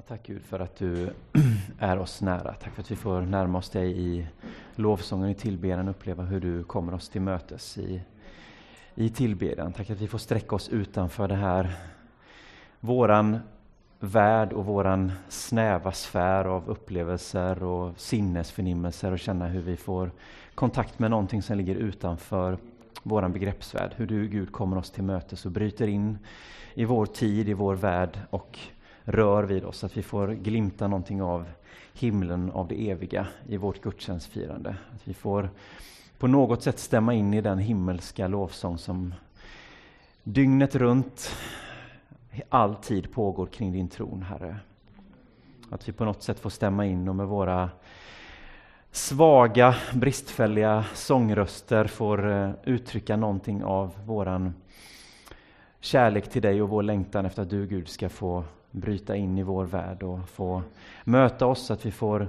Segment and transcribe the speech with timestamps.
[0.00, 1.10] Ja, tack Gud för att du
[1.78, 2.54] är oss nära.
[2.54, 4.26] Tack för att vi får närma oss dig i
[4.74, 8.02] lovsången, i tillbedjan, uppleva hur du kommer oss till mötes i,
[8.94, 9.72] i tillbedjan.
[9.72, 11.70] Tack att vi får sträcka oss utanför det här,
[12.80, 13.38] våran
[13.98, 20.10] värld och våran snäva sfär av upplevelser och sinnesförnimmelser och känna hur vi får
[20.54, 22.58] kontakt med någonting som ligger utanför
[23.02, 23.92] våran begreppsvärld.
[23.96, 26.18] Hur du Gud kommer oss till mötes och bryter in
[26.74, 28.58] i vår tid, i vår värld och
[29.04, 31.46] rör vid oss, att vi får glimta någonting av
[31.92, 34.76] himlen, av det eviga i vårt gudstjänstfirande.
[34.94, 35.50] Att vi får
[36.18, 39.14] på något sätt stämma in i den himmelska lovsång som
[40.22, 41.36] dygnet runt,
[42.48, 44.56] alltid pågår kring din tron, Herre.
[45.70, 47.70] Att vi på något sätt får stämma in och med våra
[48.90, 54.54] svaga, bristfälliga sångröster får eh, uttrycka någonting av våran
[55.80, 59.42] kärlek till dig och vår längtan efter att du, Gud, ska få bryta in i
[59.42, 60.62] vår värld och få
[61.04, 62.28] möta oss, att vi får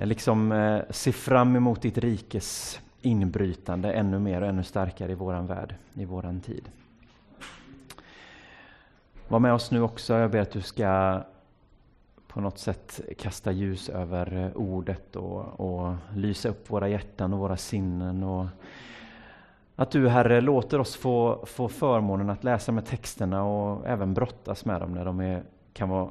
[0.00, 5.14] eh, liksom eh, se fram emot ditt rikes inbrytande ännu mer och ännu starkare i
[5.14, 6.68] våran värld, i våran tid.
[9.28, 10.14] Var med oss nu också.
[10.14, 11.20] Jag ber att du ska
[12.28, 17.38] på något sätt kasta ljus över eh, ordet och, och lysa upp våra hjärtan och
[17.38, 18.22] våra sinnen.
[18.22, 18.46] Och
[19.80, 24.64] att du, Herre, låter oss få, få förmånen att läsa med texterna och även brottas
[24.64, 26.10] med dem när de är, kan vara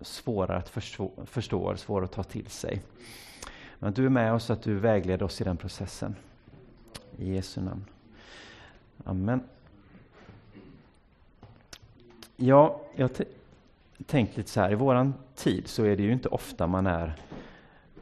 [0.00, 2.82] svåra att förstå, förstå svåra att ta till sig.
[3.78, 6.16] Men att du är med oss, att du vägleder oss i den processen.
[7.18, 7.84] I Jesu namn.
[9.04, 9.40] Amen.
[12.36, 13.10] Ja, jag
[14.06, 17.14] tänkt lite så här, i våran tid så är det ju inte ofta man är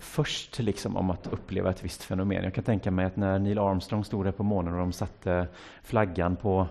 [0.05, 2.45] först liksom om att uppleva ett visst fenomen.
[2.45, 5.47] Jag kan tänka mig att när Neil Armstrong stod där på månen och de satte
[5.83, 6.67] flaggan på,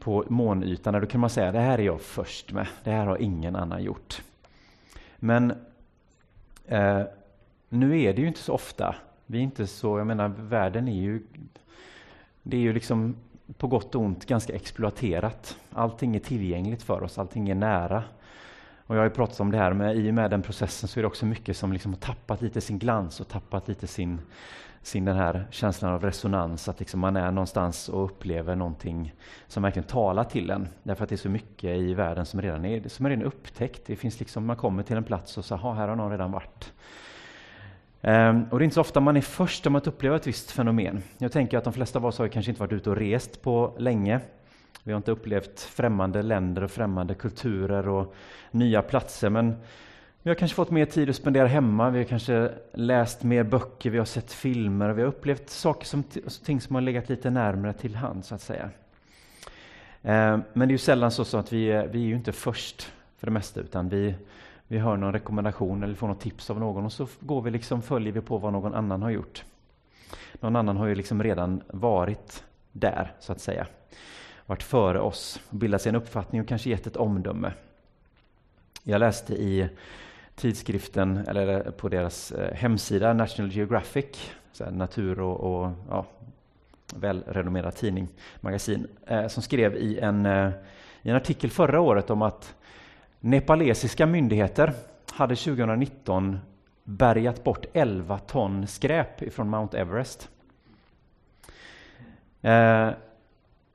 [0.00, 3.22] på månytan, då kan man säga det här är jag först med, det här har
[3.22, 4.22] ingen annan gjort.
[5.16, 5.50] Men
[6.66, 7.02] eh,
[7.68, 8.94] nu är det ju inte så ofta.
[9.26, 11.22] Vi är inte så, jag menar världen är ju,
[12.42, 13.16] det är ju liksom
[13.56, 15.56] på gott och ont ganska exploaterat.
[15.72, 18.04] Allting är tillgängligt för oss, allting är nära.
[18.88, 21.00] Och jag har ju pratat om det här, men i och med den processen så
[21.00, 24.20] är det också mycket som liksom har tappat lite sin glans och tappat lite sin,
[24.82, 29.14] sin den här känslan av resonans, att liksom man är någonstans och upplever någonting
[29.46, 30.68] som verkligen talar till en.
[30.82, 33.86] Därför att det är så mycket i världen som redan är, som är redan upptäckt.
[33.86, 36.72] Det finns liksom, man kommer till en plats och så, här har någon redan varit.
[38.00, 40.50] Um, och det är inte så ofta man är först om att uppleva ett visst
[40.50, 41.02] fenomen.
[41.18, 43.74] Jag tänker att de flesta av oss har kanske inte varit ute och rest på
[43.78, 44.20] länge.
[44.82, 48.14] Vi har inte upplevt främmande länder och främmande kulturer och
[48.50, 49.56] nya platser, men
[50.22, 53.90] vi har kanske fått mer tid att spendera hemma, vi har kanske läst mer böcker,
[53.90, 56.02] vi har sett filmer, vi har upplevt saker som
[56.44, 58.70] ting som har legat lite närmare till hand, så att säga.
[60.02, 62.92] Eh, men det är ju sällan så, att vi är, vi är ju inte först
[63.18, 64.14] för det mesta, utan vi,
[64.68, 67.82] vi hör någon rekommendation eller får något tips av någon och så går vi liksom,
[67.82, 69.44] följer vi på vad någon annan har gjort.
[70.40, 73.66] Någon annan har ju liksom redan varit där, så att säga
[74.48, 77.52] varit före oss, och bildat sig en uppfattning och kanske gett ett omdöme.
[78.82, 79.68] Jag läste i
[80.34, 84.30] tidskriften, eller på deras eh, hemsida, National Geographic,
[84.70, 86.06] natur och, och ja,
[86.94, 88.08] välrenommerad tidning,
[88.40, 90.50] magasin, eh, som skrev i en, eh,
[91.02, 92.54] i en artikel förra året om att
[93.20, 94.72] nepalesiska myndigheter
[95.12, 96.38] hade 2019
[96.84, 100.28] bärgat bort 11 ton skräp ifrån Mount Everest.
[102.42, 102.90] Eh,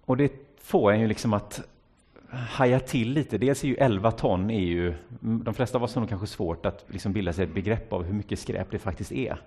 [0.05, 1.61] och det får en ju liksom att
[2.29, 3.37] haja till lite.
[3.37, 6.65] Dels är ju 11 ton, är ju, de flesta av oss har nog kanske svårt
[6.65, 9.41] att liksom bilda sig ett begrepp av hur mycket skräp det faktiskt är.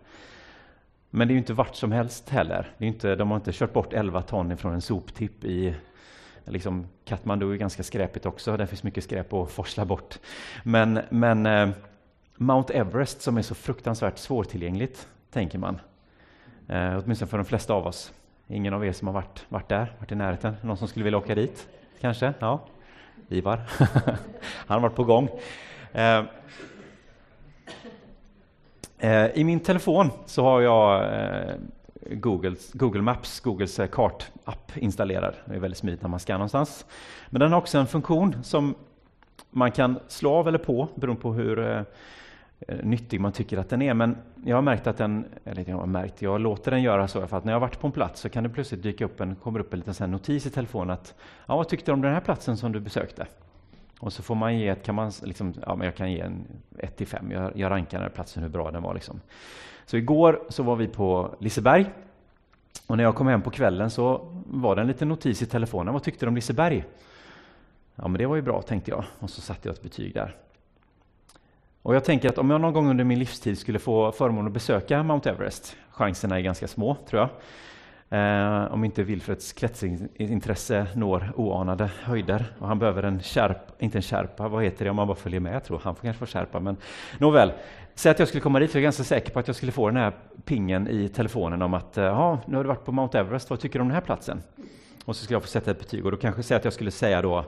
[1.11, 2.71] Men det är ju inte vart som helst heller.
[2.79, 5.75] Det är inte, de har inte kört bort 11 ton ifrån en soptipp i
[6.45, 10.19] liksom, Katmandu är ganska skräpigt också, där finns mycket skräp att forsla bort.
[10.65, 11.69] Men, men eh,
[12.37, 15.81] Mount Everest som är så fruktansvärt svårtillgängligt, tänker man.
[16.69, 18.13] Eh, åtminstone för de flesta av oss.
[18.49, 20.57] Ingen av er som har varit, varit där, varit i närheten?
[20.63, 21.69] Någon som skulle vilja åka dit?
[22.01, 22.33] Kanske?
[22.39, 22.61] Ja?
[23.29, 23.61] Ivar?
[24.67, 25.29] Han har varit på gång.
[25.93, 26.25] Eh,
[28.99, 31.55] eh, I min telefon så har jag eh,
[32.11, 35.35] Googles, Google Maps, Googles eh, kartapp installerad.
[35.45, 36.87] Det är väldigt smidigt när man ska någonstans.
[37.31, 38.75] Men den har också en funktion som
[39.51, 41.83] man kan slå av eller på beroende på hur eh,
[42.61, 43.95] Eh, nyttig man tycker att den är.
[43.95, 47.27] Men jag har märkt att den, eller jag har märkt, jag låter den göra så,
[47.27, 49.21] för att när jag har varit på en plats så kan det plötsligt dyka upp
[49.21, 51.15] en, kommer upp en liten notis i telefonen att
[51.47, 53.27] ja, vad tyckte du om den här platsen som du besökte?
[54.01, 56.47] Och så får man ge ett, kan man liksom, ja men jag kan ge en
[56.79, 59.21] 1 till 5, jag, jag rankar den här platsen hur bra den var liksom.
[59.87, 61.87] Så igår så var vi på Liseberg
[62.87, 65.95] och när jag kom hem på kvällen så var det en liten notis i telefonen,
[65.95, 66.85] vad tyckte du om Liseberg?
[67.95, 70.37] Ja men det var ju bra tänkte jag och så satte jag ett betyg där.
[71.87, 74.53] Och jag tänker att om jag någon gång under min livstid skulle få förmånen att
[74.53, 77.29] besöka Mount Everest, chanserna är ganska små tror jag,
[78.09, 84.03] Eh, om inte Wilfreds klättringsintresse når oanade höjder och han behöver en kärp, inte en
[84.03, 85.55] kärpa, vad heter det om man bara följer med?
[85.55, 86.77] Jag tror han får kanske få kärpa, men
[87.19, 87.53] nåväl.
[87.95, 89.73] Säg att jag skulle komma dit, för jag är ganska säker på att jag skulle
[89.73, 90.13] få den här
[90.45, 93.61] pingen i telefonen om att eh, ja, nu har du varit på Mount Everest, vad
[93.61, 94.43] tycker du om den här platsen?
[95.05, 96.91] Och så skulle jag få sätta ett betyg och då kanske säga att jag skulle
[96.91, 97.45] säga då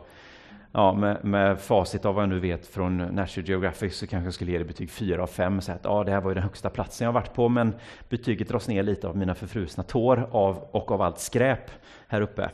[0.73, 4.35] ja, med, med facit av vad jag nu vet från National Geographic så kanske jag
[4.35, 6.43] skulle ge det betyg 4 av 5 Så att ja, det här var ju den
[6.43, 7.75] högsta platsen jag varit på, men
[8.09, 11.71] betyget dras ner lite av mina förfrusna tår av, och av allt skräp
[12.09, 12.51] här uppe.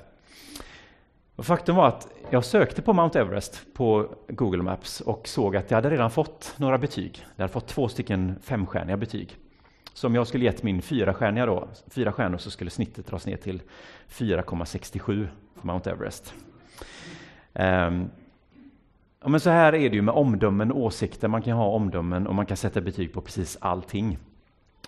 [1.37, 5.70] Och faktum var att jag sökte på Mount Everest på Google Maps och såg att
[5.70, 7.26] jag hade redan fått några betyg.
[7.37, 9.37] Jag hade fått två stycken femstjärniga betyg.
[9.94, 13.37] Så om jag skulle gett min fyra då, fyra stjärnor så skulle snittet dras ner
[13.37, 13.62] till
[14.08, 16.34] 4,67 för Mount Everest.
[17.55, 18.11] Ehm,
[19.23, 21.29] ja, men så här är det ju med omdömen och åsikter.
[21.29, 24.19] Man kan ha omdömen och man kan sätta betyg på precis allting.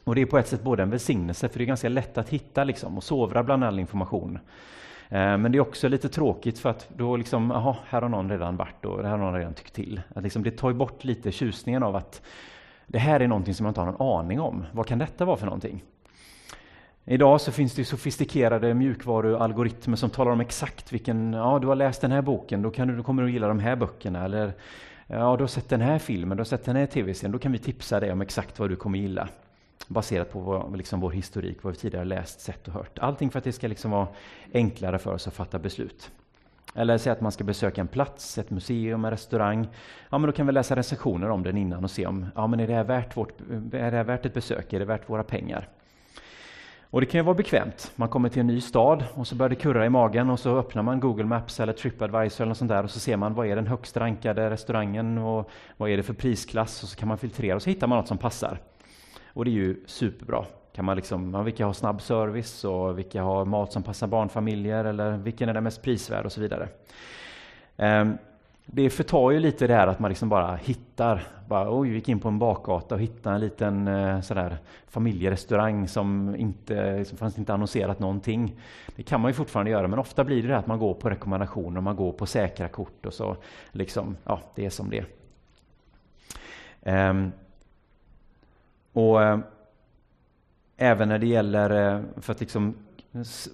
[0.04, 2.28] Och det är på ett sätt både en välsignelse, för det är ganska lätt att
[2.28, 4.38] hitta liksom, och sovra bland all information.
[5.08, 8.30] Ehm, men det är också lite tråkigt för att då liksom, aha, här har någon
[8.30, 10.00] redan varit och det här har någon redan tyckt till.
[10.14, 12.22] Att liksom, det tar bort lite tjusningen av att
[12.86, 14.64] det här är någonting som man inte har någon aning om.
[14.72, 15.82] Vad kan detta vara för någonting?
[17.08, 22.00] Idag så finns det sofistikerade mjukvarualgoritmer som talar om exakt vilken, ja du har läst
[22.00, 24.24] den här boken, då, kan du, då kommer du gilla de här böckerna.
[24.24, 24.52] Eller
[25.06, 27.52] ja, du har sett den här filmen, du har sett den här tv-serien, då kan
[27.52, 29.28] vi tipsa dig om exakt vad du kommer gilla.
[29.88, 32.98] Baserat på vår, liksom vår historik, vad vi tidigare läst, sett och hört.
[32.98, 34.08] Allting för att det ska liksom vara
[34.52, 36.10] enklare för oss att fatta beslut.
[36.74, 39.68] Eller säga att man ska besöka en plats, ett museum, en restaurang.
[40.10, 42.60] Ja, men då kan vi läsa recensioner om den innan och se om ja, men
[42.60, 43.40] är, det här värt vårt,
[43.72, 45.68] är det här värt ett besök, är det värt våra pengar?
[46.96, 47.92] Och det kan ju vara bekvämt.
[47.96, 50.58] Man kommer till en ny stad och så börjar det kurra i magen och så
[50.58, 53.46] öppnar man Google Maps eller Tripadvisor eller något sånt där och så ser man vad
[53.46, 57.18] är den högst rankade restaurangen och vad är det för prisklass och så kan man
[57.18, 58.60] filtrera och så hittar man något som passar.
[59.26, 60.44] Och det är ju superbra.
[60.74, 65.16] Kan man liksom, vilka har snabb service och vilka har mat som passar barnfamiljer eller
[65.16, 66.68] vilken är den mest prisvärd och så vidare.
[67.76, 68.18] Um,
[68.66, 72.08] det förtar ju lite det här att man liksom bara hittar, bara, oj, vi gick
[72.08, 74.58] in på en bakgata och hittade en liten eh, sådär,
[74.88, 78.60] familjerestaurang som inte som fanns inte annonserat någonting.
[78.96, 81.10] Det kan man ju fortfarande göra, men ofta blir det, det att man går på
[81.10, 83.36] rekommendationer, man går på säkra kort och så
[83.72, 85.06] liksom, ja, det är som det är.
[87.10, 87.32] Um,
[88.92, 89.38] och uh,
[90.76, 92.74] även när det gäller, eh, för att liksom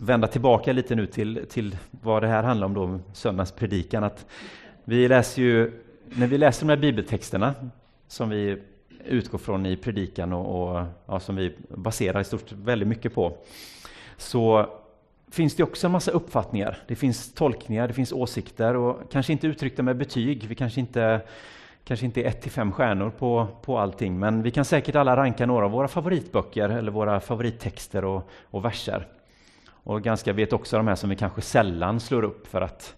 [0.01, 4.27] vända tillbaka lite nu till, till vad det här handlar om då, söndagspredikan, att
[4.85, 5.73] vi läser ju,
[6.05, 7.55] när vi läser de här bibeltexterna
[8.09, 8.59] som vi
[9.05, 13.37] utgår från i predikan och, och ja, som vi baserar i stort väldigt mycket på,
[14.17, 14.67] så
[15.31, 16.79] finns det också en massa uppfattningar.
[16.89, 20.47] Det finns tolkningar, det finns åsikter och kanske inte uttryckta med betyg.
[20.49, 21.21] Vi kanske inte,
[21.85, 25.17] kanske inte är ett till fem stjärnor på, på allting, men vi kan säkert alla
[25.17, 29.07] ranka några av våra favoritböcker eller våra favorittexter och, och verser.
[29.85, 32.97] Och ganska vet också de här som vi kanske sällan slår upp för att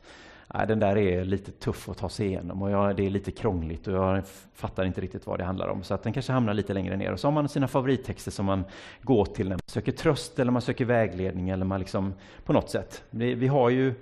[0.54, 3.30] nej, den där är lite tuff att ta sig igenom och jag, det är lite
[3.30, 4.22] krångligt och jag
[4.54, 5.82] fattar inte riktigt vad det handlar om.
[5.82, 7.12] Så att den kanske hamnar lite längre ner.
[7.12, 8.64] Och så har man sina favorittexter som man
[9.02, 12.14] går till när man söker tröst eller man söker vägledning eller man liksom
[12.44, 13.04] på något sätt.
[13.10, 13.94] Vi, vi har ju,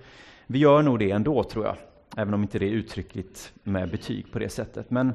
[0.47, 1.77] vi gör nog det ändå tror jag,
[2.17, 4.91] även om inte det är uttryckligt med betyg på det sättet.
[4.91, 5.15] Men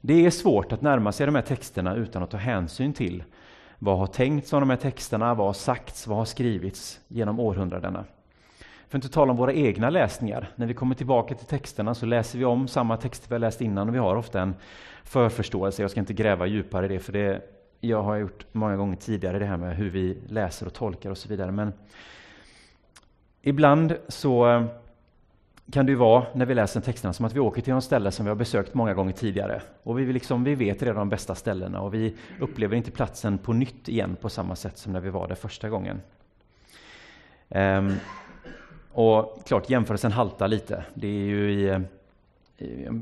[0.00, 3.24] det är svårt att närma sig de här texterna utan att ta hänsyn till
[3.78, 8.04] vad har tänkts om de här texterna, vad har sagts, vad har skrivits genom århundradena.
[8.92, 10.48] För att inte tala om våra egna läsningar.
[10.56, 13.60] När vi kommer tillbaka till texterna så läser vi om samma texter vi har läst
[13.60, 14.54] innan och vi har ofta en
[15.04, 15.82] förförståelse.
[15.82, 17.42] Jag ska inte gräva djupare i det, för det
[17.80, 21.18] jag har gjort många gånger tidigare, det här med hur vi läser och tolkar och
[21.18, 21.52] så vidare.
[21.52, 21.72] Men
[23.42, 24.64] ibland så eh,
[25.72, 28.10] kan det ju vara, när vi läser texterna, som att vi åker till något ställe
[28.10, 29.62] som vi har besökt många gånger tidigare.
[29.82, 33.52] Och vi, liksom, vi vet redan de bästa ställena och vi upplever inte platsen på
[33.52, 36.00] nytt igen på samma sätt som när vi var där första gången.
[37.54, 37.96] Um,
[38.92, 40.84] och klart, jämförelsen haltar lite.
[40.94, 41.80] Det är ju i,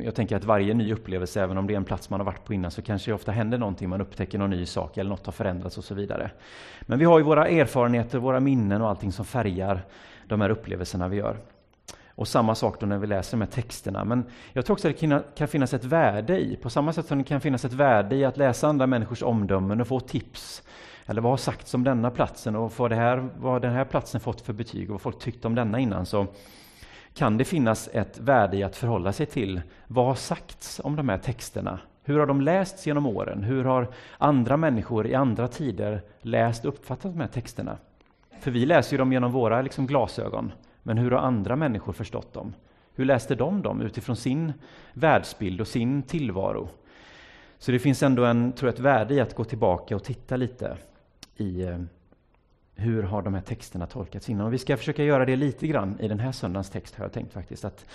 [0.02, 2.44] jag tänker att varje ny upplevelse, även om det är en plats man har varit
[2.44, 5.26] på innan, så kanske det ofta händer någonting, man upptäcker någon ny sak eller något
[5.26, 6.30] har förändrats och så vidare.
[6.80, 9.84] Men vi har ju våra erfarenheter, våra minnen och allting som färgar
[10.26, 11.36] de här upplevelserna vi gör.
[12.08, 14.04] Och samma sak då när vi läser de här texterna.
[14.04, 17.18] Men jag tror också att det kan finnas ett värde i, på samma sätt som
[17.18, 20.62] det kan finnas ett värde i att läsa andra människors omdömen och få tips
[21.10, 24.20] eller vad har sagts om denna platsen och vad, det här, vad den här platsen
[24.20, 26.26] fått för betyg och vad folk tyckte om denna innan, så
[27.14, 31.08] kan det finnas ett värde i att förhålla sig till vad har sagts om de
[31.08, 31.78] här texterna?
[32.02, 33.42] Hur har de lästs genom åren?
[33.42, 33.88] Hur har
[34.18, 37.76] andra människor i andra tider läst och uppfattat de här texterna?
[38.40, 40.52] För vi läser ju dem genom våra liksom, glasögon,
[40.82, 42.54] men hur har andra människor förstått dem?
[42.94, 44.52] Hur läste de dem utifrån sin
[44.92, 46.68] världsbild och sin tillvaro?
[47.58, 50.36] Så det finns ändå en, tror jag, ett värde i att gå tillbaka och titta
[50.36, 50.76] lite
[51.40, 51.78] i eh,
[52.74, 54.46] hur har de här texterna tolkats innan.
[54.46, 57.12] Och vi ska försöka göra det lite grann i den här söndagens text har jag
[57.12, 57.64] tänkt faktiskt.
[57.64, 57.86] Att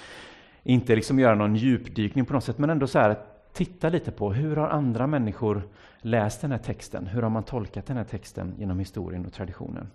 [0.63, 3.17] inte liksom göra någon djupdykning på något sätt, men ändå så här,
[3.53, 5.61] titta lite på hur har andra människor
[6.01, 7.07] läst den här texten?
[7.07, 9.87] Hur har man tolkat den här texten genom historien och traditionen?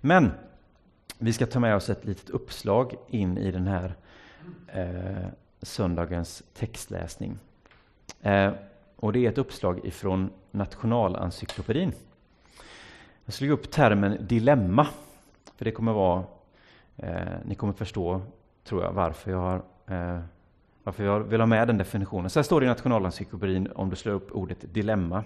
[0.00, 0.30] Men
[1.18, 3.94] vi ska ta med oss ett litet uppslag in i den här
[4.66, 5.28] eh,
[5.62, 7.38] söndagens textläsning.
[8.22, 8.52] Eh,
[8.96, 11.92] och det är ett uppslag ifrån Nationalencyklopedin.
[13.24, 14.86] Jag slog upp termen dilemma,
[15.56, 16.24] för det kommer vara,
[16.96, 17.12] eh,
[17.44, 18.20] ni kommer förstå,
[18.64, 20.20] tror jag, varför jag har eh,
[20.84, 22.30] varför jag vill ha med den definitionen.
[22.30, 25.24] Så här står det i Nationalencyklopedin om du slår upp ordet dilemma.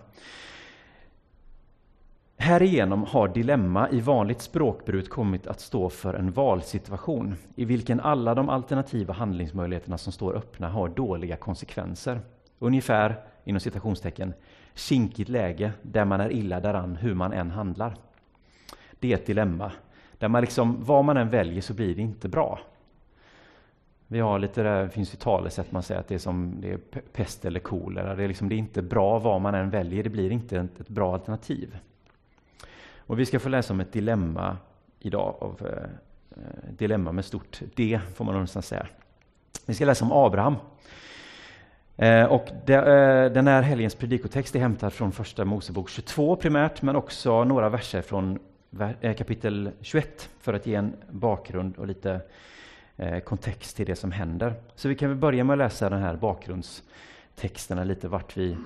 [2.39, 8.35] Härigenom har dilemma i vanligt språkbruk kommit att stå för en valsituation i vilken alla
[8.35, 12.21] de alternativa handlingsmöjligheterna som står öppna har dåliga konsekvenser.
[12.59, 14.35] Ungefär, inom citationstecken,
[14.77, 17.95] kinkigt läge där man är illa däran hur man än handlar.
[19.01, 19.73] Det är ett dilemma.
[20.19, 22.61] Där man liksom, vad man än väljer så blir det inte bra.
[24.07, 26.73] Vi har lite där, det finns ju talesätt man säger att det är som det
[26.73, 26.77] är
[27.13, 28.15] pest eller kolera.
[28.15, 30.81] Det är, liksom, det är inte bra vad man än väljer, det blir inte ett,
[30.81, 31.79] ett bra alternativ.
[32.97, 34.57] Och vi ska få läsa om ett dilemma
[34.99, 35.83] idag, av eh,
[36.31, 38.87] eh dilemma med stort D, får man nästan säga.
[39.67, 40.57] Vi ska läsa om Abraham.
[41.97, 46.83] Eh, och de, eh, den här helgens predikotext är hämtad från Första Mosebok 22 primärt,
[46.83, 48.39] men också några verser från
[49.01, 52.21] eh, kapitel 21 för att ge en bakgrund och lite
[52.97, 54.55] eh, kontext till det som händer.
[54.75, 58.57] Så vi kan väl börja med att läsa den här bakgrundstexterna, lite vart vi,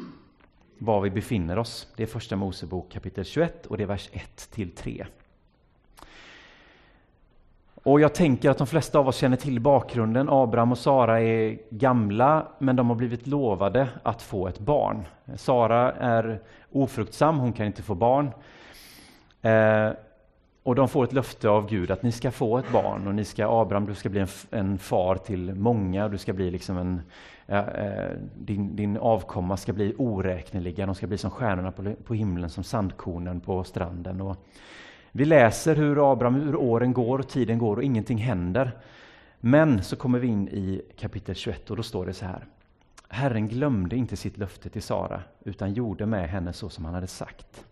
[0.78, 1.88] var vi befinner oss.
[1.96, 5.06] Det är Första Mosebok kapitel 21 och det är vers 1 till 3.
[7.82, 10.28] Och jag tänker att de flesta av oss känner till bakgrunden.
[10.30, 15.04] Abraham och Sara är gamla, men de har blivit lovade att få ett barn.
[15.36, 16.40] Sara är
[16.72, 18.30] ofruktsam, hon kan inte få barn.
[19.42, 19.90] Eh,
[20.62, 23.24] och de får ett löfte av Gud att ni ska få ett barn och ni
[23.24, 27.00] ska, Abraham, du ska bli en, en far till många, du ska bli liksom en,
[27.46, 32.14] eh, eh, din, din avkomma ska bli oräkneliga, de ska bli som stjärnorna på, på
[32.14, 34.20] himlen, som sandkornen på stranden.
[34.20, 34.36] Och
[35.12, 38.72] vi läser hur Abraham, hur åren går och tiden går och ingenting händer.
[39.40, 42.46] Men så kommer vi in i kapitel 21 och då står det så här.
[43.08, 47.06] Herren glömde inte sitt löfte till Sara, utan gjorde med henne så som han hade
[47.06, 47.64] sagt.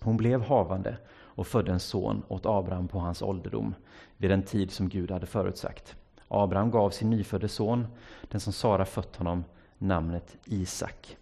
[0.00, 3.74] Hon blev havande och födde en son åt Abraham på hans ålderdom,
[4.16, 5.96] vid den tid som Gud hade förutsagt.
[6.28, 7.86] Abraham gav sin nyfödde son,
[8.22, 9.44] den som Sara fött honom,
[9.78, 11.16] namnet Isak.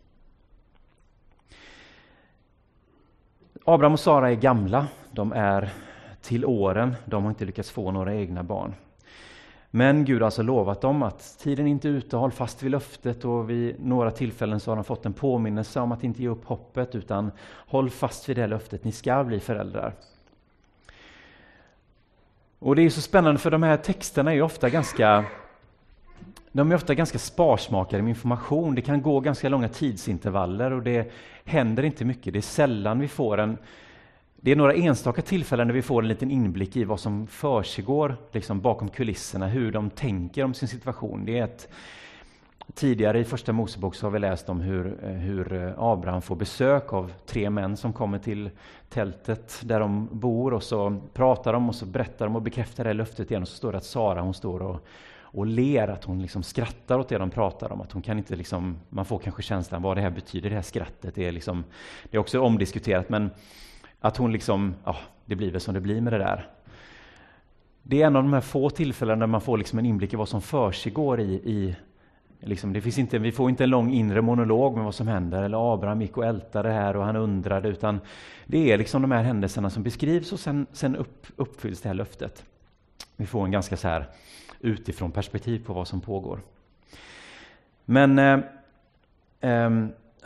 [3.64, 4.86] Abraham och Sara är gamla,
[5.16, 5.73] de är
[6.23, 8.75] till åren, de har inte lyckats få några egna barn.
[9.70, 13.25] Men Gud har alltså lovat dem att tiden inte är ute, håll fast vid löftet
[13.25, 16.44] och vid några tillfällen så har de fått en påminnelse om att inte ge upp
[16.44, 17.30] hoppet utan
[17.66, 19.92] håll fast vid det löftet, ni ska bli föräldrar.
[22.58, 25.25] Och det är så spännande för de här texterna är ofta ganska
[26.52, 28.75] de är ofta ganska sparsmakade med information.
[28.75, 31.12] Det kan gå ganska långa tidsintervaller och det
[31.44, 32.32] händer inte mycket.
[32.32, 33.58] Det är sällan vi får en
[34.46, 38.16] det är några enstaka tillfällen där vi får en liten inblick i vad som försiggår
[38.32, 41.24] liksom bakom kulisserna, hur de tänker om sin situation.
[41.24, 41.68] Det är ett,
[42.74, 46.36] tidigare i Första Mosebok så har vi läst om hur, eh, hur eh, Abraham får
[46.36, 48.50] besök av tre män som kommer till
[48.88, 52.92] tältet där de bor och så pratar de och så berättar de och bekräftar det
[52.92, 54.86] löftet igen och så står det att Sara hon står och,
[55.20, 57.80] och ler, att hon liksom skrattar åt det de pratar om.
[57.80, 60.62] Att hon kan inte liksom, man får kanske känslan vad det här betyder, det här
[60.62, 61.14] skrattet.
[61.14, 61.64] Det är, liksom,
[62.10, 63.30] det är också omdiskuterat men
[64.06, 66.48] att hon liksom, ja, det blir väl som det blir med det där.
[67.82, 70.16] Det är en av de här få tillfällen där man får liksom en inblick i
[70.16, 71.76] vad som försiggår i, i
[72.40, 75.42] liksom, det finns inte, vi får inte en lång inre monolog med vad som händer,
[75.42, 78.00] eller Abraham gick och ältade här och han undrade, utan
[78.46, 81.94] det är liksom de här händelserna som beskrivs och sen, sen upp, uppfylls det här
[81.94, 82.44] löftet.
[83.16, 84.08] Vi får en ganska så här
[84.60, 86.40] utifrån perspektiv på vad som pågår.
[87.84, 88.38] Men eh,
[89.40, 89.70] eh,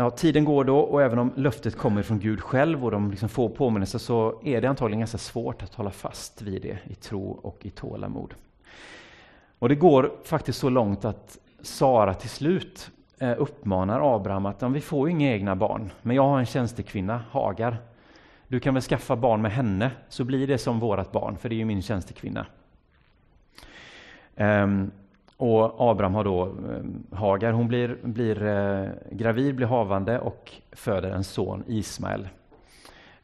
[0.00, 3.28] ja, tiden går då och även om löftet kommer från Gud själv och de liksom
[3.28, 7.30] får påminnelser så är det antagligen ganska svårt att hålla fast vid det i tro
[7.30, 8.35] och i tålamod.
[9.59, 14.80] Och det går faktiskt så långt att Sara till slut eh, uppmanar Abraham att vi
[14.80, 17.76] får ju inga egna barn, men jag har en tjänstekvinna, Hagar.
[18.49, 21.54] Du kan väl skaffa barn med henne, så blir det som vårt barn, för det
[21.54, 22.47] är ju min tjänstekvinna.
[24.37, 24.90] Um,
[25.40, 31.11] och Abraham har då eh, Hagar, hon blir, blir eh, gravid, blir havande och föder
[31.11, 32.28] en son, Ismael.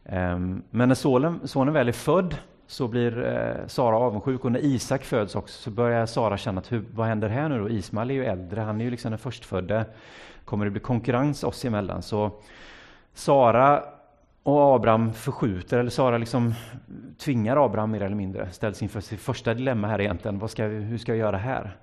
[0.04, 4.64] Ehm, men när sonen, sonen väl är född så blir eh, Sara avundsjuk och när
[4.64, 7.68] Isak föds också så börjar Sara känna att hur, vad händer här nu då?
[7.68, 9.84] Ismael är ju äldre, han är ju liksom den förstfödde.
[10.44, 12.02] Kommer det bli konkurrens oss emellan?
[12.02, 12.30] Så
[13.14, 13.82] Sara
[14.42, 16.54] och Abraham förskjuter, eller Sara liksom
[17.18, 20.38] tvingar Abraham mer eller mindre, ställs inför sitt första dilemma här egentligen.
[20.38, 21.76] Vad ska vi, hur ska jag göra här?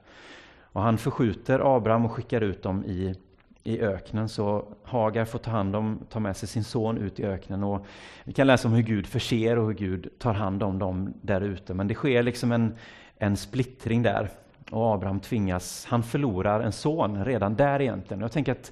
[0.73, 3.15] Och han förskjuter Abraham och skickar ut dem i,
[3.63, 4.29] i öknen.
[4.29, 7.63] Så Hagar får ta hand om, ta med sig sin son ut i öknen.
[7.63, 7.85] Och
[8.23, 11.41] vi kan läsa om hur Gud förser och hur Gud tar hand om dem där
[11.41, 11.73] ute.
[11.73, 12.75] Men det sker liksom en,
[13.17, 14.29] en splittring där.
[14.71, 18.21] Och Abraham tvingas, han förlorar en son redan där egentligen.
[18.21, 18.71] Jag tänker att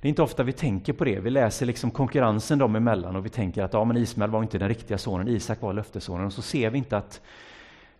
[0.00, 1.20] det är inte ofta vi tänker på det.
[1.20, 4.58] Vi läser liksom konkurrensen dem emellan och vi tänker att ja, men Ismael var inte
[4.58, 6.26] den riktiga sonen, Isak var löftessonen.
[6.26, 7.20] Och så ser vi inte att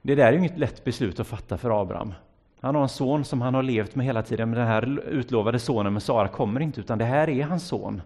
[0.02, 2.12] det där är inget lätt beslut att fatta för Abraham.
[2.61, 5.59] Han har en son som han har levt med hela tiden, men den här utlovade
[5.59, 8.02] sonen med Sara kommer inte, utan det här är hans son.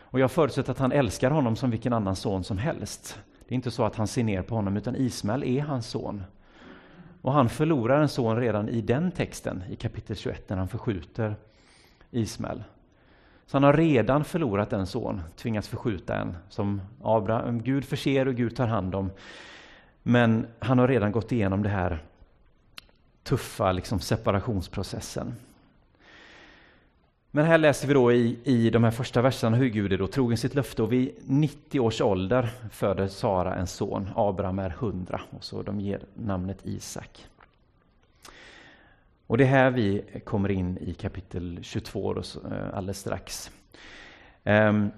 [0.00, 3.18] Och jag förutsätter att han älskar honom som vilken annan son som helst.
[3.48, 6.22] Det är inte så att han ser ner på honom, utan Ismael är hans son.
[7.22, 11.34] Och han förlorar en son redan i den texten, i kapitel 21, när han förskjuter
[12.10, 12.62] Ismael.
[13.46, 18.34] Så han har redan förlorat en son, tvingats förskjuta en, som Abraham, Gud förser och
[18.34, 19.10] Gud tar hand om.
[20.02, 22.02] Men han har redan gått igenom det här
[23.26, 25.34] tuffa liksom, separationsprocessen.
[27.30, 30.06] Men här läser vi då i, i de här första verserna hur Gud är då
[30.06, 35.20] trogen sitt löfte och vid 90 års ålder föder Sara en son, Abraham är 100
[35.30, 37.26] och så de ger namnet Isak.
[39.26, 43.50] Och det är här vi kommer in i kapitel 22 då, eh, alldeles strax.
[44.44, 44.90] Um,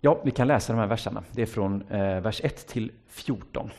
[0.00, 1.24] ja, vi kan läsa de här verserna.
[1.32, 3.70] Det är från eh, vers 1 till 14.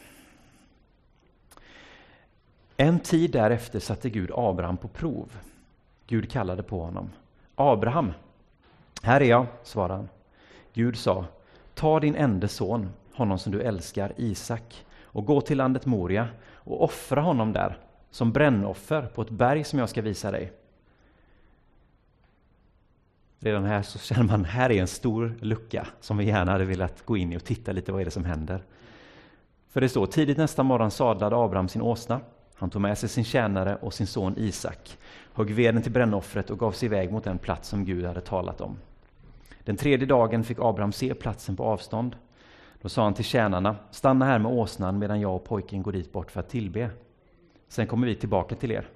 [2.77, 5.37] En tid därefter satte Gud Abraham på prov.
[6.07, 7.09] Gud kallade på honom.
[7.55, 8.13] Abraham,
[9.01, 10.09] här är jag, svarade han.
[10.73, 11.25] Gud sa,
[11.73, 16.83] ta din enda son, honom som du älskar, Isak, och gå till landet Moria och
[16.83, 17.77] offra honom där
[18.11, 20.51] som brännoffer på ett berg som jag ska visa dig.
[23.39, 27.05] Redan här så känner man, här är en stor lucka som vi gärna hade velat
[27.05, 28.63] gå in i och titta lite, vad är det som händer?
[29.69, 32.21] För det står, tidigt nästa morgon sadlade Abraham sin åsna.
[32.55, 34.97] Han tog med sig sin tjänare och sin son Isak,
[35.33, 38.61] högg veden till brännoffret och gav sig iväg mot den plats som Gud hade talat
[38.61, 38.77] om.
[39.63, 42.15] Den tredje dagen fick Abraham se platsen på avstånd.
[42.81, 46.11] Då sa han till tjänarna, stanna här med åsnan medan jag och pojken går dit
[46.11, 46.89] bort för att tillbe.
[47.67, 48.87] Sen kommer vi tillbaka till er.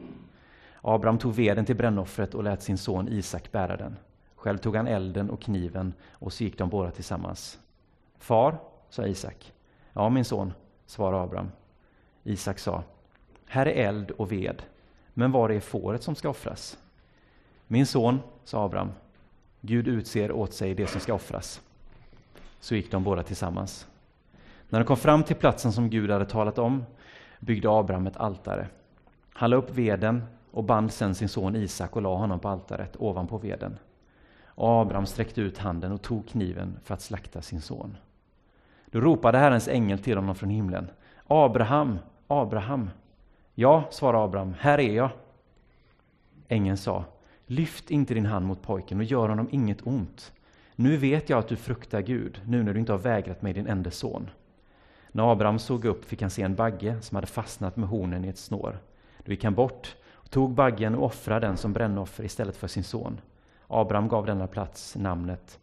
[0.82, 3.96] Abraham tog veden till brännoffret och lät sin son Isak bära den.
[4.36, 7.60] Själv tog han elden och kniven och så gick de båda tillsammans.
[8.18, 8.58] Far,
[8.90, 9.54] sa Isak.
[9.94, 10.54] Ja, min son,
[10.86, 11.52] svarade Abraham.
[12.24, 12.84] Isak sa,
[13.52, 14.64] här är eld och ved,
[15.14, 16.78] men var är fåret som ska offras?
[17.68, 18.92] Min son, sa Abraham,
[19.62, 21.62] Gud utser åt sig det som ska offras.
[22.60, 23.88] Så gick de båda tillsammans.
[24.70, 26.86] När de kom fram till platsen som Gud hade talat om
[27.40, 28.68] byggde Abraham ett altare.
[29.34, 32.96] Han la upp veden och band sedan sin son Isak och la honom på altaret
[33.00, 33.78] ovanpå veden.
[34.46, 37.98] Och Abraham sträckte ut handen och tog kniven för att slakta sin son.
[38.86, 40.90] Då ropade Herrens ängel till honom från himlen.
[41.28, 42.90] Abraham, Abraham.
[43.56, 45.10] Ja, svarade Abraham, här är jag.
[46.48, 47.04] Ängeln sa,
[47.46, 50.32] lyft inte din hand mot pojken och gör honom inget ont.
[50.76, 53.68] Nu vet jag att du fruktar Gud, nu när du inte har vägrat mig din
[53.68, 54.30] enda son.
[55.12, 58.28] När Abraham såg upp fick han se en bagge som hade fastnat med hornen i
[58.28, 58.80] ett snår.
[59.26, 62.84] Då gick han bort och tog baggen och offrade den som brännoffer istället för sin
[62.84, 63.22] son.
[63.68, 65.60] Abraham gav denna plats namnet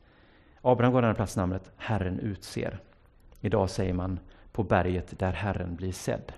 [0.68, 2.79] Abraham gav denna plats namnet Herren utser.
[3.40, 4.18] Idag säger man
[4.53, 6.33] på berget där Herren blir sedd.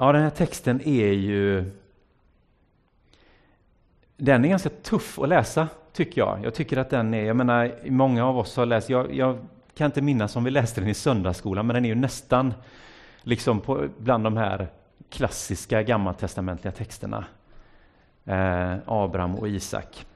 [0.00, 1.70] Ja, den här texten är ju
[4.16, 6.44] den är ganska tuff att läsa, tycker jag.
[6.44, 9.38] Jag tycker att den är, jag menar, många av oss har läst, jag, jag
[9.74, 12.54] kan inte minnas om vi läste den i söndagsskolan, men den är ju nästan
[13.22, 14.68] liksom på, bland de här
[15.10, 17.24] klassiska gammaltestamentliga texterna.
[18.24, 20.06] Eh, Abraham och Isak.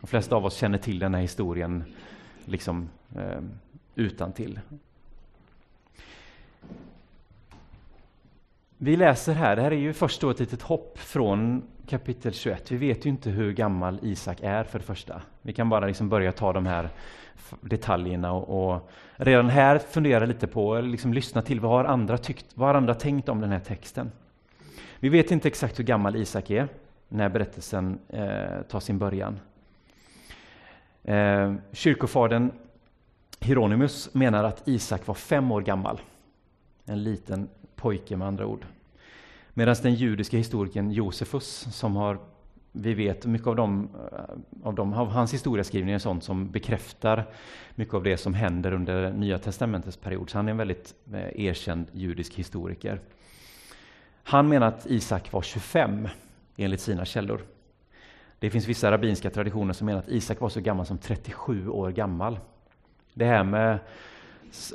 [0.00, 1.84] De flesta av oss känner till den här historien
[2.44, 3.40] liksom eh,
[3.94, 4.60] utan till.
[8.86, 12.70] Vi läser här, det här är ju först då ett litet hopp från kapitel 21.
[12.70, 15.22] Vi vet ju inte hur gammal Isak är för det första.
[15.42, 16.88] Vi kan bara liksom börja ta de här
[17.60, 22.46] detaljerna och, och redan här fundera lite på, liksom lyssna till vad har andra tyckt,
[22.54, 24.12] vad har andra tänkt om den här texten?
[25.00, 26.68] Vi vet inte exakt hur gammal Isak är
[27.08, 29.40] när berättelsen eh, tar sin början.
[31.04, 32.50] Eh, kyrkofadern
[33.40, 36.00] Hieronymus menar att Isak var fem år gammal.
[36.84, 38.66] En liten pojke med andra ord.
[39.58, 42.18] Medan den judiska historikern Josefus, som har
[42.72, 47.24] vi vet mycket av, dem, eh, av, dem, av hans historieskrivning är sånt som bekräftar
[47.74, 50.30] mycket av det som händer under Nya Testamentets period.
[50.30, 53.00] Så han är en väldigt eh, erkänd judisk historiker.
[54.22, 56.08] Han menar att Isak var 25
[56.56, 57.40] enligt sina källor.
[58.38, 61.90] Det finns vissa rabbinska traditioner som menar att Isak var så gammal som 37 år
[61.90, 62.38] gammal.
[63.14, 63.78] Det här med,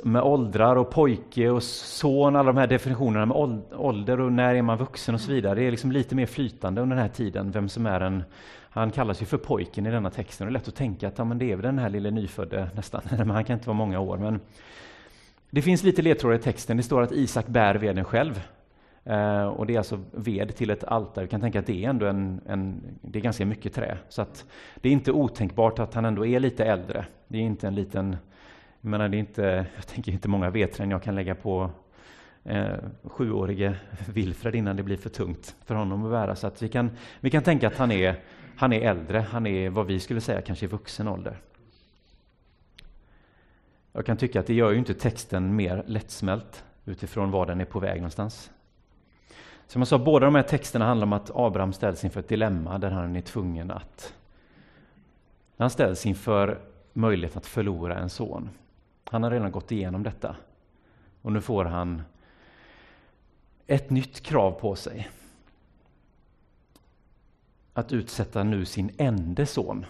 [0.04, 4.62] med åldrar och pojke och son, alla de här definitionerna med ålder och när är
[4.62, 5.54] man vuxen och så vidare.
[5.54, 8.22] Det är liksom lite mer flytande under den här tiden, vem som är en
[8.74, 10.46] han kallas ju för pojken i denna texten.
[10.46, 12.68] Det är lätt att tänka att ja, men det är väl den här lille nyfödde
[12.74, 14.18] nästan, men han kan inte vara många år.
[14.18, 14.40] Men
[15.50, 16.76] det finns lite ledtrådar i texten.
[16.76, 18.42] Det står att Isak bär veden själv.
[19.04, 21.24] Eh, och det är alltså ved till ett altare.
[21.24, 23.98] Vi kan tänka att det är ändå en, en, det är ganska mycket trä.
[24.08, 24.44] Så att
[24.80, 27.06] det är inte otänkbart att han ändå är lite äldre.
[27.28, 28.16] Det är inte en liten,
[28.84, 31.70] jag menar det är inte, jag tänker inte många vedträn jag kan lägga på
[32.44, 33.76] eh, sjuårige
[34.08, 36.36] Wilfred innan det blir för tungt för honom att bära.
[36.36, 36.90] Så att vi kan,
[37.20, 38.20] vi kan tänka att han är,
[38.56, 41.36] han är äldre, han är vad vi skulle säga kanske i vuxen ålder.
[43.92, 47.64] Jag kan tycka att det gör ju inte texten mer lättsmält utifrån var den är
[47.64, 48.50] på väg någonstans.
[49.66, 52.78] Som jag sa, båda de här texterna handlar om att Abraham ställs inför ett dilemma
[52.78, 54.14] där han är tvungen att...
[55.56, 56.58] Han ställs inför
[56.92, 58.50] möjligheten att förlora en son.
[59.12, 60.36] Han har redan gått igenom detta.
[61.22, 62.02] Och nu får han
[63.66, 65.10] ett nytt krav på sig.
[67.72, 69.86] Att utsätta nu sin ende son.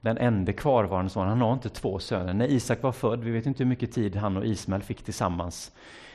[0.00, 1.28] Den enda kvarvarande sonen.
[1.28, 2.34] Han har inte två söner.
[2.34, 5.72] När Isak var född, vi vet inte hur mycket tid han och Ismael fick tillsammans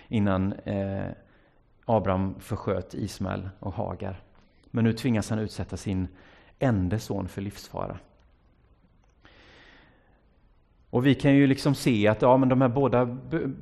[0.08, 1.06] innan eh,
[1.86, 4.22] Abraham försköt Ismael och Hagar.
[4.72, 6.08] Men nu tvingas han utsätta sin
[6.60, 8.00] enda son för livsfara.
[10.96, 13.06] Och vi kan ju liksom se att ja, men de här båda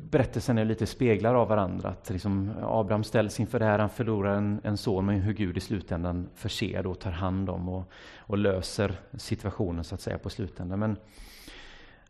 [0.10, 1.89] berättelserna är lite speglar av varandra.
[1.89, 5.58] Att liksom Abraham ställs inför det här, han förlorar en, en son, men hur Gud
[5.58, 10.30] i slutändan förser och tar hand om och, och löser situationen så att säga på
[10.30, 10.80] slutändan.
[10.80, 10.98] Men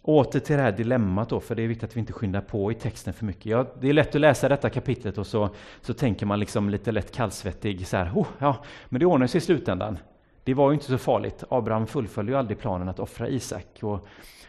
[0.01, 2.71] Åter till det här dilemmat då, för det är viktigt att vi inte skyndar på
[2.71, 3.45] i texten för mycket.
[3.45, 5.49] Ja, det är lätt att läsa detta kapitlet och så,
[5.81, 8.57] så tänker man liksom lite lätt kallsvettig så här, oh, ja,
[8.89, 9.97] men det ordnar sig i slutändan.
[10.43, 11.43] Det var ju inte så farligt.
[11.49, 14.07] Abraham fullföljde ju aldrig planen att offra Isak och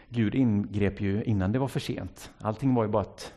[0.09, 2.31] Gud ingrep ju innan det var för sent.
[2.39, 3.33] Allting var ju bara ett,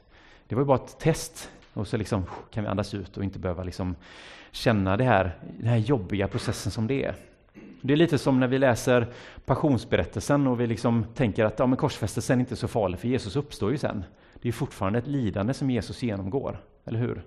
[0.46, 3.38] det var ju bara ett test och så liksom kan vi andas ut och inte
[3.38, 3.96] behöva liksom
[4.50, 7.14] känna det här, den här jobbiga processen som det är.
[7.80, 9.06] Det är lite som när vi läser
[9.44, 13.36] passionsberättelsen och vi liksom tänker att ja, men korsfästelsen är inte så farlig, för Jesus
[13.36, 14.04] uppstår ju sen.
[14.42, 17.22] Det är fortfarande ett lidande som Jesus genomgår, eller hur?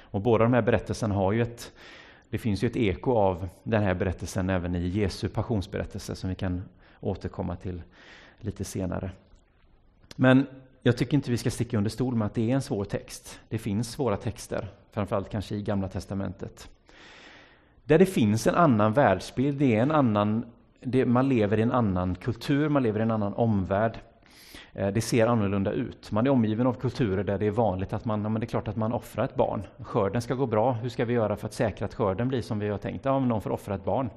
[0.00, 1.72] Och båda de här berättelserna har ju ett,
[2.30, 6.36] det finns ju ett eko av den här berättelsen även i Jesu passionsberättelse som vi
[6.36, 6.62] kan
[7.00, 7.82] återkomma till
[8.40, 9.10] lite senare.
[10.16, 10.46] Men
[10.82, 13.40] jag tycker inte vi ska sticka under stol med att det är en svår text.
[13.48, 16.68] Det finns svåra texter, framförallt kanske i Gamla Testamentet.
[17.84, 20.44] Där det finns en annan världsbild, det är en annan,
[20.80, 23.98] det, man lever i en annan kultur, man lever i en annan omvärld.
[24.72, 26.10] Eh, det ser annorlunda ut.
[26.10, 28.68] Man är omgiven av kulturer där det är vanligt att man, men det är klart
[28.68, 29.62] att man offrar ett barn.
[29.82, 32.58] Skörden ska gå bra, hur ska vi göra för att säkra att skörden blir som
[32.58, 33.04] vi har tänkt?
[33.04, 34.10] Ja, någon får offra ett barn.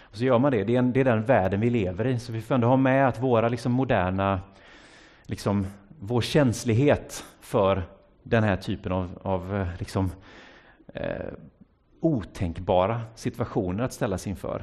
[0.00, 2.18] Och så gör man det, det är, en, det är den världen vi lever i.
[2.18, 4.40] Så vi får ändå ha med att våra liksom, moderna,
[5.22, 5.66] liksom,
[6.00, 7.82] vår känslighet för
[8.22, 10.10] den här typen av, av liksom,
[10.94, 11.26] eh,
[12.00, 14.62] otänkbara situationer att ställas inför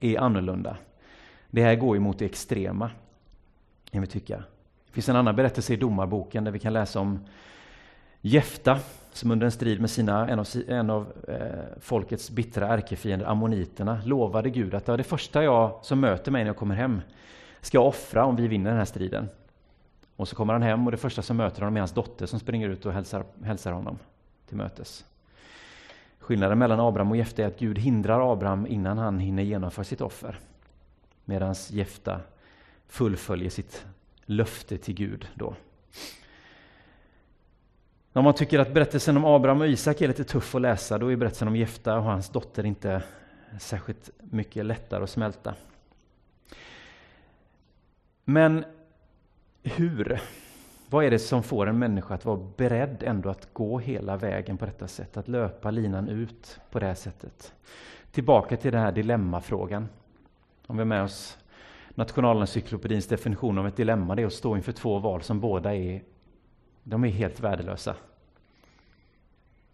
[0.00, 0.76] är annorlunda.
[1.50, 2.90] Det här går ju mot det extrema,
[3.96, 4.36] kan vi tycka.
[4.86, 7.24] Det finns en annan berättelse i Domarboken där vi kan läsa om
[8.20, 8.78] Jefta
[9.12, 14.00] som under en strid med sina, en av, en av eh, folkets bittra ärkefiender, ammoniterna,
[14.04, 17.00] lovade Gud att det första jag som möter mig när jag kommer hem
[17.60, 19.28] ska jag offra om vi vinner den här striden.
[20.16, 22.40] Och så kommer han hem och det första som möter honom är hans dotter som
[22.40, 23.98] springer ut och hälsar, hälsar honom
[24.48, 25.04] till mötes.
[26.18, 30.00] Skillnaden mellan Abraham och Jefta är att Gud hindrar Abraham innan han hinner genomföra sitt
[30.00, 30.38] offer.
[31.24, 32.20] Medan Jefta
[32.88, 33.86] fullföljer sitt
[34.24, 35.54] löfte till Gud då.
[38.12, 41.12] Om man tycker att berättelsen om Abraham och Isak är lite tuff att läsa, då
[41.12, 43.02] är berättelsen om Jefta och hans dotter inte
[43.60, 45.54] särskilt mycket lättare att smälta.
[48.24, 48.64] Men
[49.62, 50.20] hur
[50.90, 54.58] vad är det som får en människa att vara beredd ändå att gå hela vägen
[54.58, 57.54] på detta sätt, att löpa linan ut på det här sättet?
[58.10, 59.88] Tillbaka till den här dilemmafrågan.
[60.66, 61.38] Om vi har med oss
[61.96, 66.02] Nationalencyklopedins definition av ett dilemma, det är att stå inför två val som båda är,
[66.82, 67.96] de är helt värdelösa.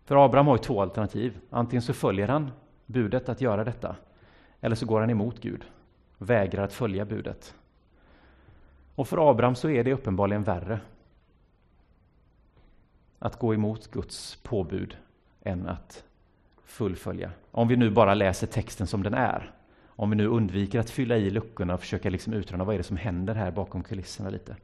[0.05, 1.39] För Abraham har ju två alternativ.
[1.51, 2.51] Antingen så följer han
[2.87, 3.97] budet att göra detta,
[4.61, 5.65] eller så går han emot Gud,
[6.19, 7.55] och vägrar att följa budet.
[8.95, 10.81] Och för Abraham så är det uppenbarligen värre
[13.19, 14.97] att gå emot Guds påbud
[15.43, 16.05] än att
[16.65, 17.31] fullfölja.
[17.51, 19.55] Om vi nu bara läser texten som den är.
[20.03, 22.85] Om vi nu undviker att fylla i luckorna och försöka liksom utröna vad är det
[22.85, 24.57] som händer här bakom kulisserna lite.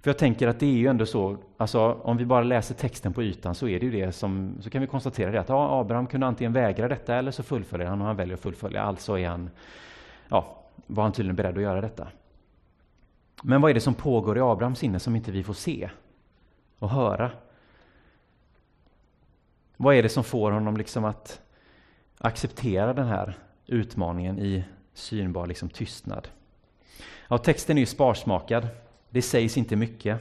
[0.00, 3.12] För jag tänker att det är ju ändå så, alltså om vi bara läser texten
[3.12, 5.80] på ytan så är det ju det som, så kan vi konstatera det att ja,
[5.80, 9.18] Abraham kunde antingen vägra detta eller så fullföljer han och han väljer att fullfölja, alltså
[9.18, 9.50] är han,
[10.28, 12.08] ja, var han tydligen beredd att göra detta.
[13.42, 15.90] Men vad är det som pågår i Abrahams sinne som inte vi får se
[16.78, 17.30] och höra?
[19.76, 21.40] Vad är det som får honom liksom att
[22.18, 23.38] acceptera den här
[23.70, 26.28] utmaningen i synbar liksom tystnad?
[27.28, 28.68] Ja, texten är ju sparsmakad.
[29.10, 30.18] Det sägs inte mycket.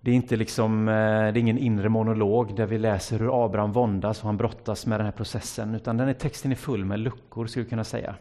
[0.00, 3.72] Det är, inte liksom, eh, det är ingen inre monolog där vi läser hur Abraham
[3.72, 7.00] våndas och han brottas med den här processen, utan den här texten är full med
[7.00, 8.14] luckor, skulle vi kunna säga.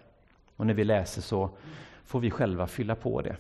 [0.56, 1.50] Och när vi läser så
[2.06, 3.36] får vi själva fylla på det.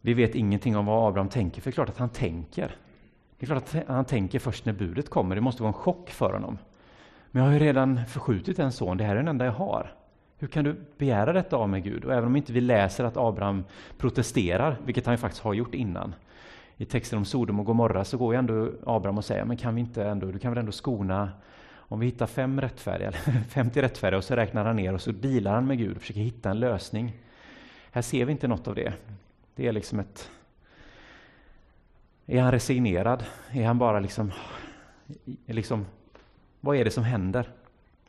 [0.00, 2.76] Vi vet ingenting om vad Abraham tänker, för det är klart att han tänker.
[3.38, 6.10] Det är klart att han tänker först när budet kommer, det måste vara en chock
[6.10, 6.58] för honom.
[7.32, 9.94] Men jag har ju redan förskjutit en son, det här är den enda jag har.
[10.38, 12.04] Hur kan du begära detta av mig Gud?
[12.04, 13.64] Och även om inte vi läser att Abraham
[13.98, 16.14] protesterar, vilket han ju faktiskt har gjort innan.
[16.76, 19.74] I texten om Sodom och Gomorra så går ju ändå Abraham och säger, men kan
[19.74, 21.30] vi inte ändå, du kan väl ändå skona
[21.74, 25.12] om vi hittar fem rättfärdiga, eller 50 rättfärdiga, och så räknar han ner och så
[25.12, 27.16] dealar han med Gud och försöker hitta en lösning.
[27.90, 28.92] Här ser vi inte något av det.
[29.54, 30.30] Det är liksom ett...
[32.26, 33.24] Är han resignerad?
[33.50, 34.32] Är han bara liksom...
[35.46, 35.86] liksom
[36.64, 37.48] vad är det som händer?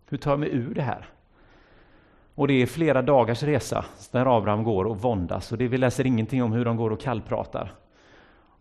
[0.10, 1.06] Hur tar jag mig ur det här?
[2.36, 6.06] Och det är flera dagars resa där Abraham går och våndas och det, vi läser
[6.06, 7.74] ingenting om hur de går och kallpratar.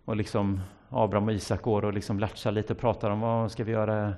[0.05, 3.65] Och liksom Abraham och Isak går och liksom latchar lite och pratar om vad ska
[3.65, 4.15] vi göra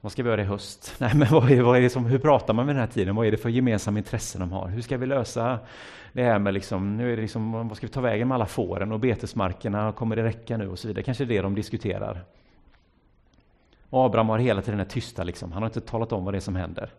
[0.00, 0.94] vad ska vi göra i höst?
[0.98, 3.16] Nej, men vad är, vad är det som, hur pratar man vid den här tiden?
[3.16, 4.68] Vad är det för gemensamma intressen de har?
[4.68, 5.58] Hur ska vi lösa
[6.12, 8.46] det här med, liksom, nu är det liksom, vad ska vi ta vägen med alla
[8.46, 9.92] fåren och betesmarkerna?
[9.92, 10.68] Kommer det räcka nu?
[10.68, 11.02] och så vidare.
[11.02, 12.24] Kanske det är det de diskuterar.
[13.90, 15.52] Och Abraham har hela tiden är tysta, liksom.
[15.52, 16.90] han har inte talat om vad det är som händer.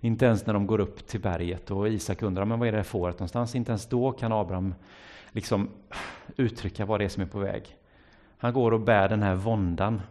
[0.00, 2.84] Inte ens när de går upp till berget och Isak undrar men vad är det
[2.84, 3.54] fåret någonstans.
[3.54, 4.74] Inte ens då kan Abraham
[5.30, 5.70] liksom
[6.36, 7.76] uttrycka vad det är som är på väg.
[8.38, 10.02] Han går och bär den här våndan.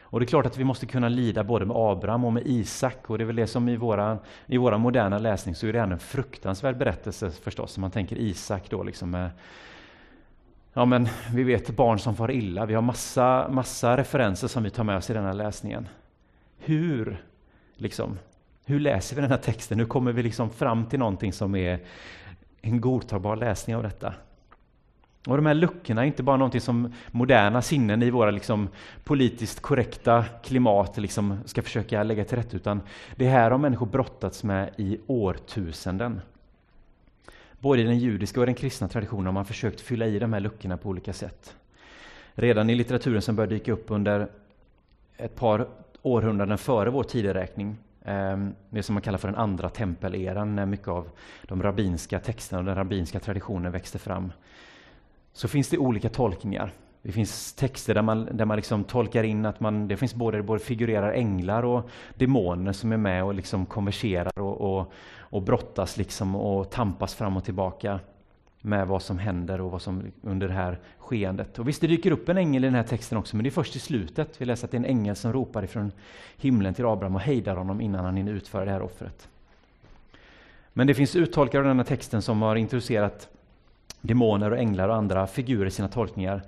[0.00, 3.10] Och det är klart att vi måste kunna lida både med Abraham och med Isak.
[3.10, 5.80] Och det är väl det som i våra, i våra moderna läsning så är det
[5.80, 7.76] en fruktansvärd berättelse förstås.
[7.76, 9.30] Om man tänker Isak då liksom med
[10.78, 12.66] Ja, men vi vet barn som far illa.
[12.66, 15.88] Vi har massa, massa referenser som vi tar med oss i den här läsningen.
[16.58, 17.24] Hur
[17.76, 18.18] liksom,
[18.66, 19.78] hur läser vi den här texten?
[19.78, 21.80] Hur kommer vi liksom fram till någonting som är
[22.60, 24.14] en godtagbar läsning av detta?
[25.26, 28.68] Och de här luckorna är inte bara någonting som moderna sinnen i våra liksom
[29.04, 32.80] politiskt korrekta klimat liksom ska försöka lägga till rätta, utan
[33.16, 36.20] det här har människor brottats med i årtusenden.
[37.58, 40.40] Både i den judiska och den kristna traditionen har man försökt fylla i de här
[40.40, 41.56] luckorna på olika sätt.
[42.34, 44.28] Redan i litteraturen som började dyka upp under
[45.16, 45.68] ett par
[46.02, 50.88] århundraden före vår tideräkning ehm, det som man kallar för den andra tempeleran, när mycket
[50.88, 51.08] av
[51.42, 54.32] de rabbinska texterna och den rabbinska traditionen växte fram.
[55.32, 56.72] Så finns det olika tolkningar.
[57.02, 60.42] Det finns texter där man, där man liksom tolkar in att man, det finns både,
[60.42, 64.92] både figurerar änglar och demoner som är med och liksom konverserar och, och,
[65.30, 68.00] och brottas liksom och tampas fram och tillbaka
[68.60, 71.58] med vad som händer och vad som under det här skeendet.
[71.58, 73.50] Och visst, det dyker upp en ängel i den här texten också, men det är
[73.50, 74.40] först i slutet.
[74.40, 75.92] Vi läser att det är en ängel som ropar ifrån
[76.36, 79.28] himlen till Abraham och hejdar honom innan han hinner utföra det här offret.
[80.72, 83.28] Men det finns uttolkare av den här texten som har introducerat
[84.00, 86.42] demoner och änglar och andra figurer i sina tolkningar.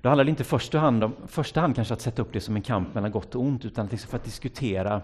[0.00, 2.40] Då handlar det inte i första hand om första hand kanske att sätta upp det
[2.40, 5.02] som en kamp mellan gott och ont, utan liksom för att diskutera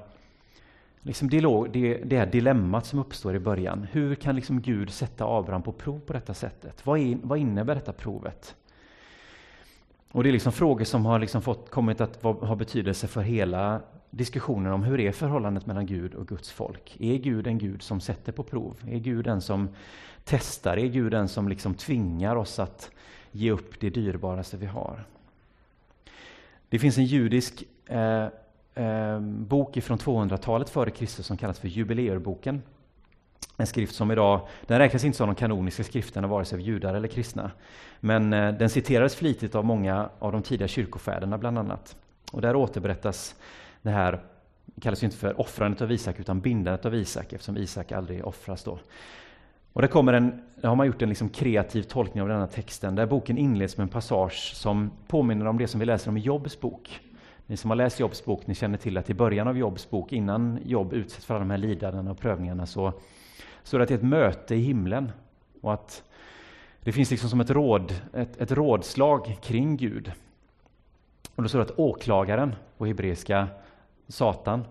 [1.03, 3.87] liksom dialog, det, det här dilemmat som uppstår i början.
[3.93, 6.87] Hur kan liksom Gud sätta Abraham på prov på detta sättet?
[6.87, 8.55] Vad, är, vad innebär detta provet?
[10.13, 13.81] Och Det är liksom frågor som har liksom fått, kommit att ha betydelse för hela
[14.11, 16.97] diskussionen om hur är förhållandet mellan Gud och Guds folk.
[17.01, 18.77] Är Gud en Gud som sätter på prov?
[18.89, 19.69] Är Gud den som
[20.25, 20.77] testar?
[20.77, 22.91] Är Gud den som liksom tvingar oss att
[23.31, 25.05] ge upp det dyrbaraste vi har?
[26.69, 28.27] Det finns en judisk eh,
[28.75, 32.63] eh, bok från 200-talet före Kristus som kallas för Jubileerboken.
[33.57, 36.95] En skrift som idag, den räknas inte som de kanoniska skrifterna vare sig av judar
[36.95, 37.51] eller kristna.
[38.01, 41.97] Men eh, den citerades flitigt av många av de tidiga kyrkofäderna bland annat.
[42.33, 43.35] Och där återberättas
[43.83, 44.21] det här,
[44.81, 48.65] kallas ju inte för offrandet av Isak utan bindandet av Isak eftersom Isak aldrig offras
[48.65, 48.79] då.
[49.73, 52.95] Och där, kommer en, där har man gjort en liksom kreativ tolkning av denna texten
[52.95, 56.21] där boken inleds med en passage som påminner om det som vi läser om i
[56.21, 57.01] Jobs bok.
[57.51, 60.13] Ni som har läst Jobs bok, ni känner till att i början av Jobs bok,
[60.13, 62.93] innan Jobb utsätts för alla de här lidandena och prövningarna, så
[63.63, 65.13] står det att det är ett möte i himlen.
[65.61, 66.03] Och att
[66.81, 70.13] det finns liksom som ett, råd, ett, ett rådslag kring Gud.
[71.35, 73.49] Och då står det att åklagaren, på hebreiska,
[74.09, 74.65] Satan,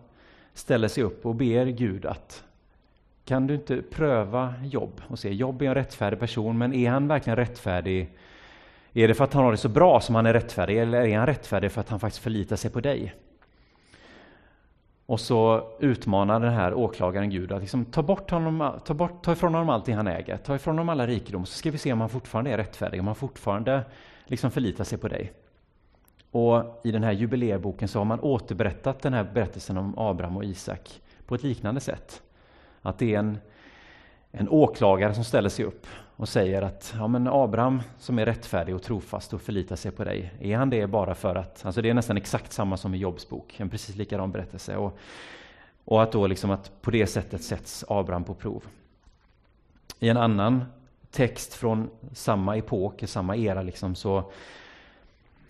[0.54, 2.44] ställer sig upp och ber Gud att
[3.26, 7.08] kan du inte pröva Jobb och se, Jobb är en rättfärdig person, men är han
[7.08, 8.10] verkligen rättfärdig?
[9.04, 11.18] Är det för att han har det så bra som han är rättfärdig, eller är
[11.18, 13.16] han rättfärdig för att han faktiskt förlitar sig på dig?
[15.06, 19.32] Och så utmanar den här åklagaren Gud att liksom ta, bort honom, ta, bort, ta
[19.32, 22.02] ifrån honom allting han äger, ta ifrån honom alla rikedom, så ska vi se om
[22.02, 23.84] han fortfarande är rättfärdig, om han fortfarande
[24.26, 25.32] liksom förlitar sig på dig.
[26.32, 30.44] Och i den här jubileerboken så har man återberättat den här berättelsen om Abraham och
[30.44, 32.22] Isak på ett liknande sätt.
[32.82, 33.38] Att det är en,
[34.32, 35.88] en åklagare som ställer sig upp
[36.20, 40.04] och säger att ja, men Abraham som är rättfärdig och trofast och förlitar sig på
[40.04, 42.98] dig, är han det bara för att, alltså det är nästan exakt samma som i
[42.98, 44.78] Jobs bok, en precis likadan berättelse.
[44.78, 44.98] Och,
[45.86, 48.64] och att då liksom att på det sättet sätts Abraham på prov.
[50.00, 50.66] I en annan
[51.12, 54.32] text från samma epok, samma era, liksom, så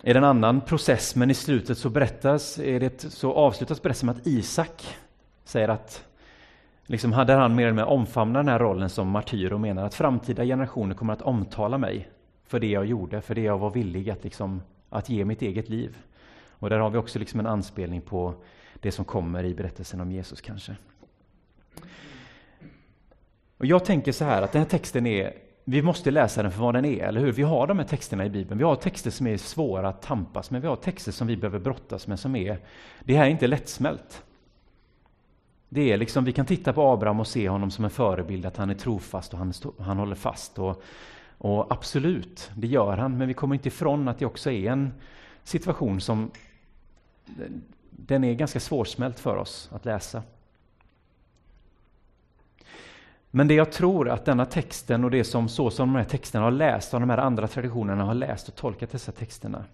[0.02, 4.06] är det en annan process, men i slutet så berättas, är det, så avslutas berättelsen
[4.06, 4.96] med att Isak
[5.44, 6.04] säger att
[6.90, 9.94] liksom hade han mer eller mindre omfamnat den här rollen som martyr och menar att
[9.94, 12.08] framtida generationer kommer att omtala mig
[12.46, 15.68] för det jag gjorde, för det jag var villig att, liksom, att ge mitt eget
[15.68, 15.96] liv.
[16.48, 18.34] Och där har vi också liksom en anspelning på
[18.80, 20.76] det som kommer i berättelsen om Jesus kanske.
[23.58, 25.32] Och jag tänker så här att den här texten är,
[25.64, 27.32] vi måste läsa den för vad den är, eller hur?
[27.32, 28.58] Vi har de här texterna i Bibeln.
[28.58, 31.58] Vi har texter som är svåra att tampas med, vi har texter som vi behöver
[31.58, 32.58] brottas med som är,
[33.04, 34.22] det här är inte lättsmält.
[35.72, 38.56] Det är liksom, vi kan titta på Abraham och se honom som en förebild, att
[38.56, 40.58] han är trofast och han, han håller fast.
[40.58, 40.82] Och,
[41.38, 44.92] och absolut, det gör han, men vi kommer inte ifrån att det också är en
[45.44, 46.30] situation som
[47.90, 50.22] den är ganska svårsmält för oss att läsa.
[53.30, 56.44] Men det jag tror att denna texten och det som så som de här texterna
[56.44, 59.64] har läst, och de här andra traditionerna har läst och tolkat dessa texterna,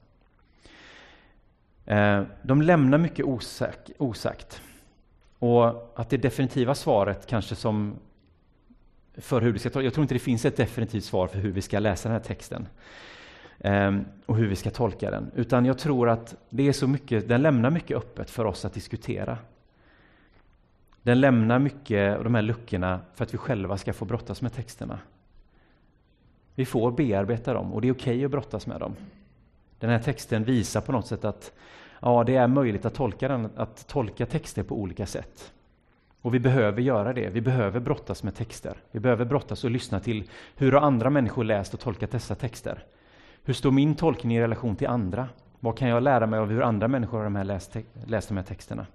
[1.85, 3.27] eh, de lämnar mycket
[3.99, 4.63] osagt.
[5.39, 7.97] Och att det definitiva svaret kanske som
[9.17, 11.63] för hur du ska Jag tror inte det finns ett definitivt svar för hur vi
[11.63, 12.69] ska läsa den här texten
[13.59, 17.29] ehm, och hur vi ska tolka den, utan jag tror att det är så mycket,
[17.29, 19.39] den lämnar mycket öppet för oss att diskutera.
[21.03, 24.53] Den lämnar mycket av de här luckorna för att vi själva ska få brottas med
[24.53, 24.99] texterna.
[26.55, 28.97] Vi får bearbeta dem och det är okej okay att brottas med dem.
[29.79, 31.53] Den här texten visar på något sätt att
[32.07, 35.53] ja, det är möjligt att tolka, den, att tolka texter på olika sätt.
[36.23, 37.29] Och vi behöver göra det.
[37.29, 38.77] Vi behöver brottas med texter.
[38.91, 42.85] Vi behöver brottas och lyssna till hur har andra människor läst och tolkat dessa texter?
[43.45, 45.29] Hur står min tolkning i relation till andra?
[45.61, 48.87] Vad kan jag lära mig av hur andra människor har läst, läst de här texterna?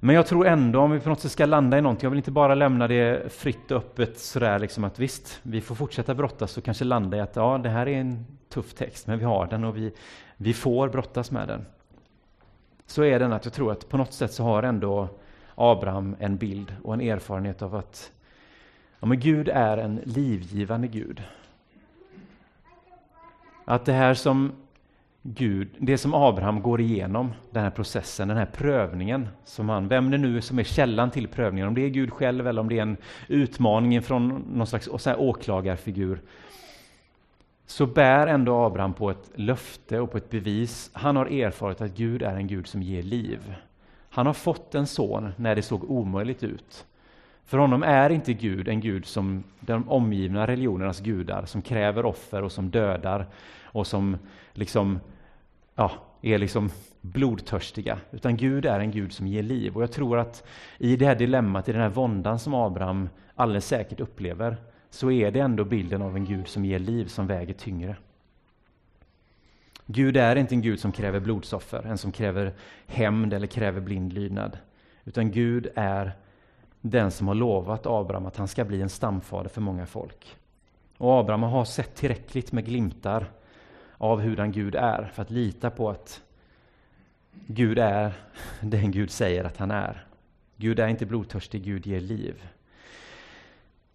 [0.00, 2.18] Men jag tror ändå, om vi på något sätt ska landa i någonting, jag vill
[2.18, 6.56] inte bara lämna det fritt och öppet sådär liksom att visst, vi får fortsätta brottas
[6.56, 9.46] och kanske landa i att ja, det här är en tuff text, men vi har
[9.46, 9.92] den och vi,
[10.36, 11.64] vi får brottas med den.
[12.86, 15.08] Så är den att jag tror att på något sätt så har ändå
[15.54, 18.12] Abraham en bild och en erfarenhet av att
[19.00, 21.22] ja, men Gud är en livgivande Gud.
[23.64, 24.52] Att det här som
[25.22, 30.10] Gud, det som Abraham går igenom, den här processen, den här prövningen, som han, vem
[30.10, 32.68] det nu är som är källan till prövningen, om det är Gud själv eller om
[32.68, 32.96] det är en
[33.28, 36.20] utmaning från någon slags så här, åklagarfigur,
[37.66, 40.90] så bär ändå Abraham på ett löfte och på ett bevis.
[40.92, 43.54] Han har erfarit att Gud är en Gud som ger liv.
[44.10, 46.86] Han har fått en son när det såg omöjligt ut.
[47.48, 52.42] För honom är inte Gud en Gud som de omgivna religionernas gudar, som kräver offer
[52.42, 53.26] och som dödar
[53.62, 54.16] och som
[54.52, 55.00] liksom,
[55.74, 57.98] ja, är liksom blodtörstiga.
[58.10, 59.76] Utan Gud är en Gud som ger liv.
[59.76, 60.44] Och jag tror att
[60.78, 64.56] i det här dilemmat, i den här våndan som Abraham alldeles säkert upplever,
[64.90, 67.96] så är det ändå bilden av en Gud som ger liv som väger tyngre.
[69.86, 72.52] Gud är inte en Gud som kräver blodsoffer, en som kräver
[72.86, 74.58] hämnd eller kräver blind lydnad.
[75.04, 76.12] Utan Gud är
[76.80, 80.36] den som har lovat Abraham att han ska bli en stamfader för många folk.
[80.98, 83.30] Och Abraham har sett tillräckligt med glimtar
[83.98, 86.22] av hurdan Gud är för att lita på att
[87.46, 88.12] Gud är
[88.60, 90.06] den Gud säger att han är.
[90.56, 92.42] Gud är inte blodtörstig, Gud ger liv.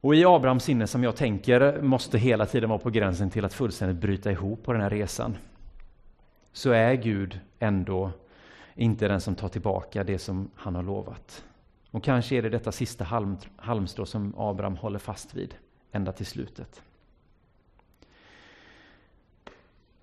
[0.01, 3.53] Och i Abrahams sinne som jag tänker måste hela tiden vara på gränsen till att
[3.53, 5.37] fullständigt bryta ihop på den här resan.
[6.51, 8.11] Så är Gud ändå
[8.75, 11.43] inte den som tar tillbaka det som han har lovat.
[11.93, 15.55] Och kanske är det detta sista halm, halmstrå som Abraham håller fast vid
[15.91, 16.81] ända till slutet.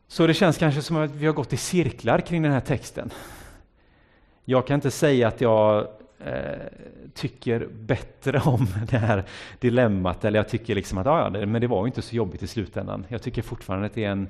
[0.07, 3.11] Så det känns kanske som att vi har gått i cirklar kring den här texten.
[4.45, 5.89] Jag kan inte säga att jag
[6.19, 6.67] eh,
[7.15, 9.25] tycker bättre om det här
[9.59, 12.43] dilemmat, eller jag tycker liksom att ja, det, men det var ju inte så jobbigt
[12.43, 13.07] i slutändan.
[13.09, 14.29] Jag tycker fortfarande att det är en,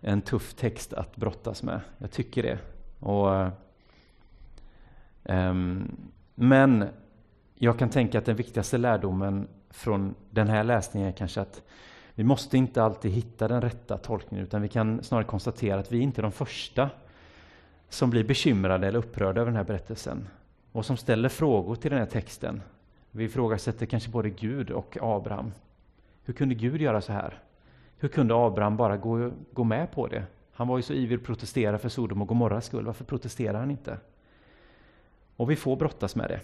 [0.00, 1.80] en tuff text att brottas med.
[1.98, 2.58] Jag tycker det.
[3.06, 3.50] Och,
[5.22, 5.96] um,
[6.42, 6.88] men
[7.54, 11.62] jag kan tänka att den viktigaste lärdomen från den här läsningen är kanske att
[12.14, 15.98] vi måste inte alltid hitta den rätta tolkningen utan vi kan snarare konstatera att vi
[15.98, 16.90] inte är de första
[17.88, 20.28] som blir bekymrade eller upprörda över den här berättelsen
[20.72, 22.62] och som ställer frågor till den här texten.
[23.10, 25.52] Vi ifrågasätter kanske både Gud och Abraham.
[26.24, 27.38] Hur kunde Gud göra så här?
[27.98, 30.24] Hur kunde Abraham bara gå, gå med på det?
[30.52, 32.86] Han var ju så ivrig att protestera för Sodom och Gomorras skull.
[32.86, 33.98] Varför protesterar han inte?
[35.40, 36.40] Och vi får brottas med det.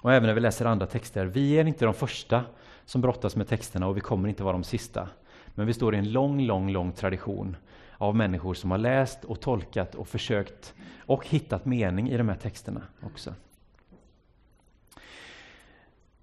[0.00, 1.26] Och även när vi läser andra texter.
[1.26, 2.44] Vi är inte de första
[2.84, 5.08] som brottas med texterna och vi kommer inte vara de sista.
[5.54, 7.56] Men vi står i en lång, lång, lång tradition
[7.98, 12.36] av människor som har läst och tolkat och försökt och hittat mening i de här
[12.36, 13.34] texterna också.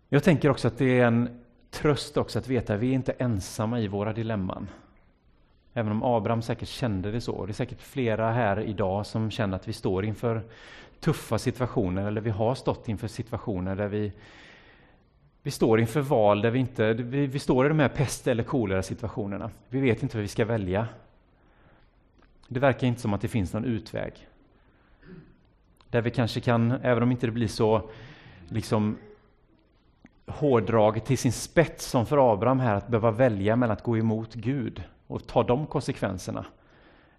[0.09, 3.11] Jag tänker också att det är en tröst också att veta att vi är inte
[3.11, 4.67] ensamma i våra dilemman.
[5.73, 7.45] Även om Abraham säkert kände det så.
[7.45, 10.43] Det är säkert flera här idag som känner att vi står inför
[10.99, 14.11] tuffa situationer eller vi har stått inför situationer där vi,
[15.41, 18.43] vi står inför val där vi inte, vi, vi står i de här pest eller
[18.43, 19.51] kolera situationerna.
[19.69, 20.87] Vi vet inte vad vi ska välja.
[22.47, 24.27] Det verkar inte som att det finns någon utväg.
[25.89, 27.89] Där vi kanske kan, även om inte det blir så
[28.47, 28.97] liksom
[30.25, 34.33] hårdraget till sin spets som för Abraham här, att behöva välja mellan att gå emot
[34.33, 36.45] Gud och ta de konsekvenserna,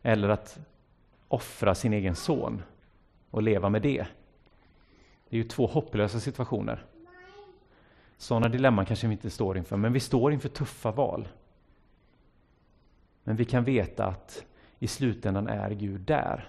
[0.03, 0.59] eller att
[1.29, 2.63] offra sin egen son
[3.31, 4.07] och leva med det.
[5.29, 6.85] Det är ju två hopplösa situationer.
[8.17, 11.29] Sådana dilemman kanske vi inte står inför, men vi står inför tuffa val.
[13.25, 14.45] Men vi kan veta att
[14.79, 16.49] i slutändan är Gud där.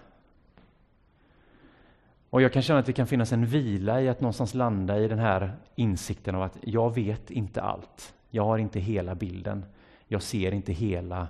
[2.30, 5.08] Och jag kan känna att det kan finnas en vila i att någonstans landa i
[5.08, 8.14] den här insikten av att jag vet inte allt.
[8.30, 9.66] Jag har inte hela bilden.
[10.08, 11.28] Jag ser inte hela.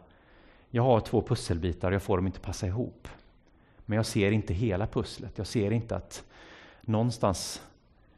[0.70, 3.08] Jag har två pusselbitar och jag får dem inte passa ihop.
[3.86, 5.38] Men jag ser inte hela pusslet.
[5.38, 6.24] Jag ser inte att
[6.82, 7.62] någonstans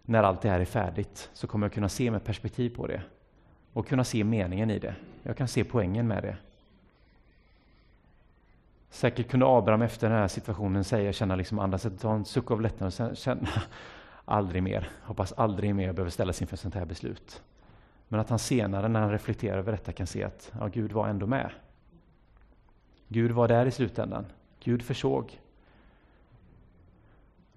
[0.05, 3.01] när allt det här är färdigt så kommer jag kunna se med perspektiv på det
[3.73, 4.95] och kunna se meningen i det.
[5.23, 6.37] Jag kan se poängen med det.
[8.89, 12.61] Säkert kunde Abraham efter den här situationen säga, känna liksom andas, ta en suck av
[12.61, 13.47] lättnad och sen känna
[14.25, 17.43] aldrig mer, hoppas aldrig mer behöver ställas inför ett sånt här beslut.
[18.07, 21.07] Men att han senare när han reflekterar över detta kan se att ja, Gud var
[21.07, 21.49] ändå med.
[23.07, 24.25] Gud var där i slutändan.
[24.59, 25.39] Gud försåg.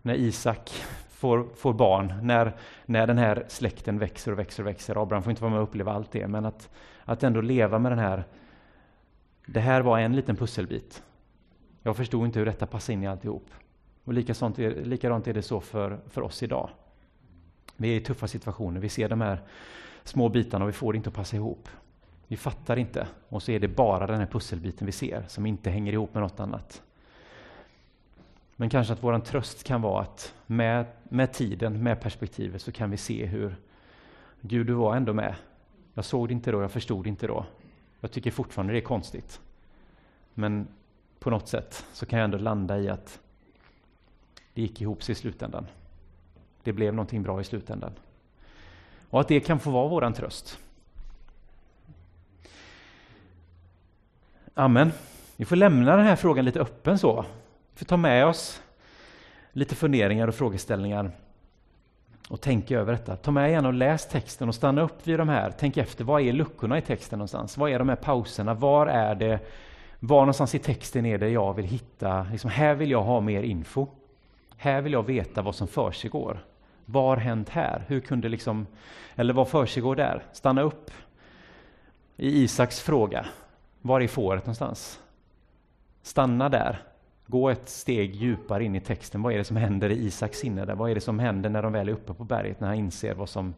[0.07, 0.70] När Isak
[1.09, 5.02] får, får barn, när, när den här släkten växer och växer och växer.
[5.02, 6.70] Abraham får inte vara med och uppleva allt det, men att,
[7.04, 8.24] att ändå leva med den här
[9.46, 11.02] det här var en liten pusselbit
[11.82, 13.50] jag förstod inte hur detta passade in i alltihop.
[14.04, 16.70] Och likadant är, likadant är det så för, för oss idag.
[17.76, 19.42] Vi är i tuffa situationer, vi ser de här
[20.04, 21.68] små bitarna och vi får det inte att passa ihop.
[22.26, 25.70] Vi fattar inte och så är det bara den här pusselbiten vi ser som inte
[25.70, 26.82] hänger ihop med något annat.
[28.57, 32.90] Men kanske att vår tröst kan vara att med, med tiden, med perspektivet så kan
[32.90, 33.57] vi se hur
[34.40, 35.34] Gud, du var ändå med.
[35.94, 37.46] Jag såg det inte då, jag förstod det inte då.
[38.00, 39.40] Jag tycker fortfarande det är konstigt.
[40.34, 40.68] Men
[41.18, 43.20] på något sätt så kan jag ändå landa i att
[44.54, 45.66] det gick ihop sig i slutändan.
[46.62, 47.92] Det blev någonting bra i slutändan.
[49.11, 50.59] Och att det kan få vara våran tröst.
[54.54, 54.92] Amen.
[55.36, 57.24] Vi får lämna den här frågan lite öppen så.
[57.77, 58.62] Får ta med oss
[59.53, 61.11] lite funderingar och frågeställningar
[62.29, 63.16] och tänka över detta.
[63.16, 65.53] Ta med igen och läs texten och stanna upp vid de här.
[65.59, 67.57] Tänk efter, vad är luckorna i texten någonstans?
[67.57, 68.55] Vad är de här pauserna?
[68.55, 69.41] Var är det
[70.01, 73.43] var någonstans i texten är det jag vill hitta, liksom, här vill jag ha mer
[73.43, 73.87] info.
[74.57, 76.45] Här vill jag veta vad som försiggår.
[76.85, 77.85] Vad har hänt här?
[77.87, 78.66] Hur kunde liksom,
[79.14, 80.22] eller vad försiggår där?
[80.33, 80.91] Stanna upp
[82.16, 83.27] i Isaks fråga.
[83.83, 85.01] Var är fåret någonstans?
[86.03, 86.83] Stanna där.
[87.27, 89.22] Gå ett steg djupare in i texten.
[89.22, 90.64] Vad är det som händer i Isaks sinne?
[90.64, 90.74] Där?
[90.74, 93.14] Vad är det som händer när de väl är uppe på berget, när han inser
[93.14, 93.55] vad som,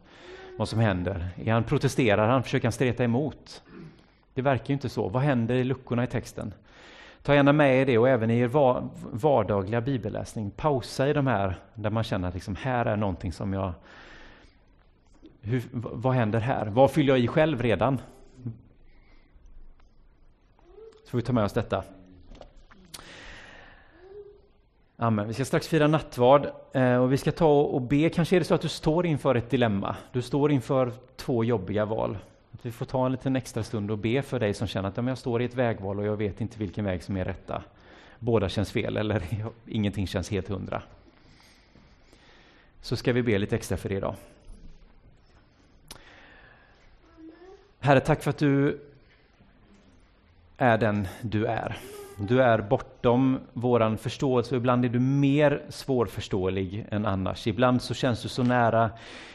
[0.57, 1.27] vad som händer?
[1.35, 2.43] Är han protesterar han?
[2.43, 3.63] Försöker han streta emot?
[4.33, 5.09] Det verkar ju inte så.
[5.09, 6.53] Vad händer i luckorna i texten?
[7.21, 8.47] Ta gärna med er det och även i er
[9.17, 10.51] vardagliga bibelläsning.
[10.51, 13.73] Pausa i de här där man känner att liksom, här är någonting som jag...
[15.41, 16.65] Hur, vad händer här?
[16.65, 18.01] Vad fyller jag i själv redan?
[21.03, 21.83] Så får vi ta med oss detta.
[25.01, 25.27] Amen.
[25.27, 28.09] Vi ska strax fira nattvard eh, och vi ska ta och be.
[28.09, 29.95] Kanske är det så att du står inför ett dilemma.
[30.11, 32.17] Du står inför två jobbiga val.
[32.51, 34.97] Att vi får ta en liten extra stund och be för dig som känner att
[34.97, 37.63] ja, jag står i ett vägval och jag vet inte vilken väg som är rätta.
[38.19, 39.23] Båda känns fel eller
[39.67, 40.81] ingenting känns helt hundra.
[42.81, 44.15] Så ska vi be lite extra för det idag.
[47.79, 48.79] Herre, tack för att du
[50.57, 51.77] är den du är.
[52.21, 57.47] Du är bortom våran förståelse och ibland är du mer svårförståelig än annars.
[57.47, 58.89] Ibland så känns du så nära,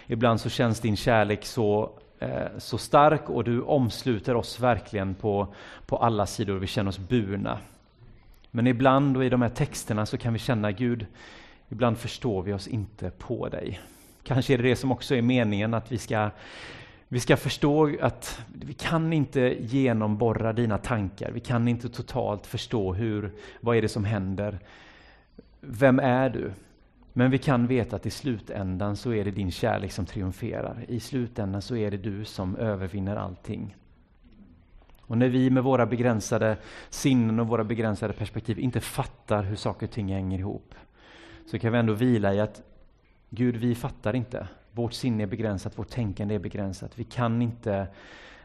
[0.07, 2.29] ibland så känns din kärlek så, eh,
[2.59, 5.55] så stark och du omsluter oss verkligen på,
[5.87, 6.59] på alla sidor.
[6.59, 7.59] Vi känner oss burna.
[8.51, 11.07] Men ibland och i de här texterna så kan vi känna Gud,
[11.69, 13.81] ibland förstår vi oss inte på dig.
[14.23, 16.31] Kanske är det det som också är meningen, att vi ska
[17.15, 21.31] vi ska förstå att vi kan inte genomborra dina tankar.
[21.31, 24.59] Vi kan inte totalt förstå hur, vad är det som händer.
[25.61, 26.53] Vem är du?
[27.13, 30.85] Men vi kan veta att i slutändan så är det din kärlek som triumferar.
[30.89, 33.77] I slutändan så är det du som övervinner allting.
[35.01, 36.57] Och när vi med våra begränsade
[36.91, 40.75] sinnen och våra begränsade perspektiv inte fattar hur saker och ting hänger ihop,
[41.47, 42.63] så kan vi ändå vila i att
[43.31, 44.49] Gud, vi fattar inte.
[44.75, 46.99] Vårt sinne är begränsat, vårt tänkande är begränsat.
[46.99, 47.87] Vi kan inte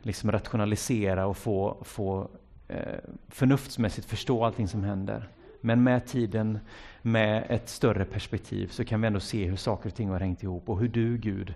[0.01, 2.29] liksom rationalisera och få, få
[2.67, 5.29] eh, förnuftsmässigt förstå allting som händer.
[5.61, 6.59] Men med tiden,
[7.01, 10.43] med ett större perspektiv, så kan vi ändå se hur saker och ting har hängt
[10.43, 11.53] ihop och hur du, Gud,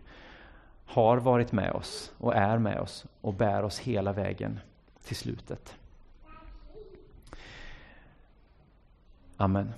[0.85, 4.59] har varit med oss och är med oss och bär oss hela vägen
[5.03, 5.75] till slutet.
[9.37, 9.73] Amen.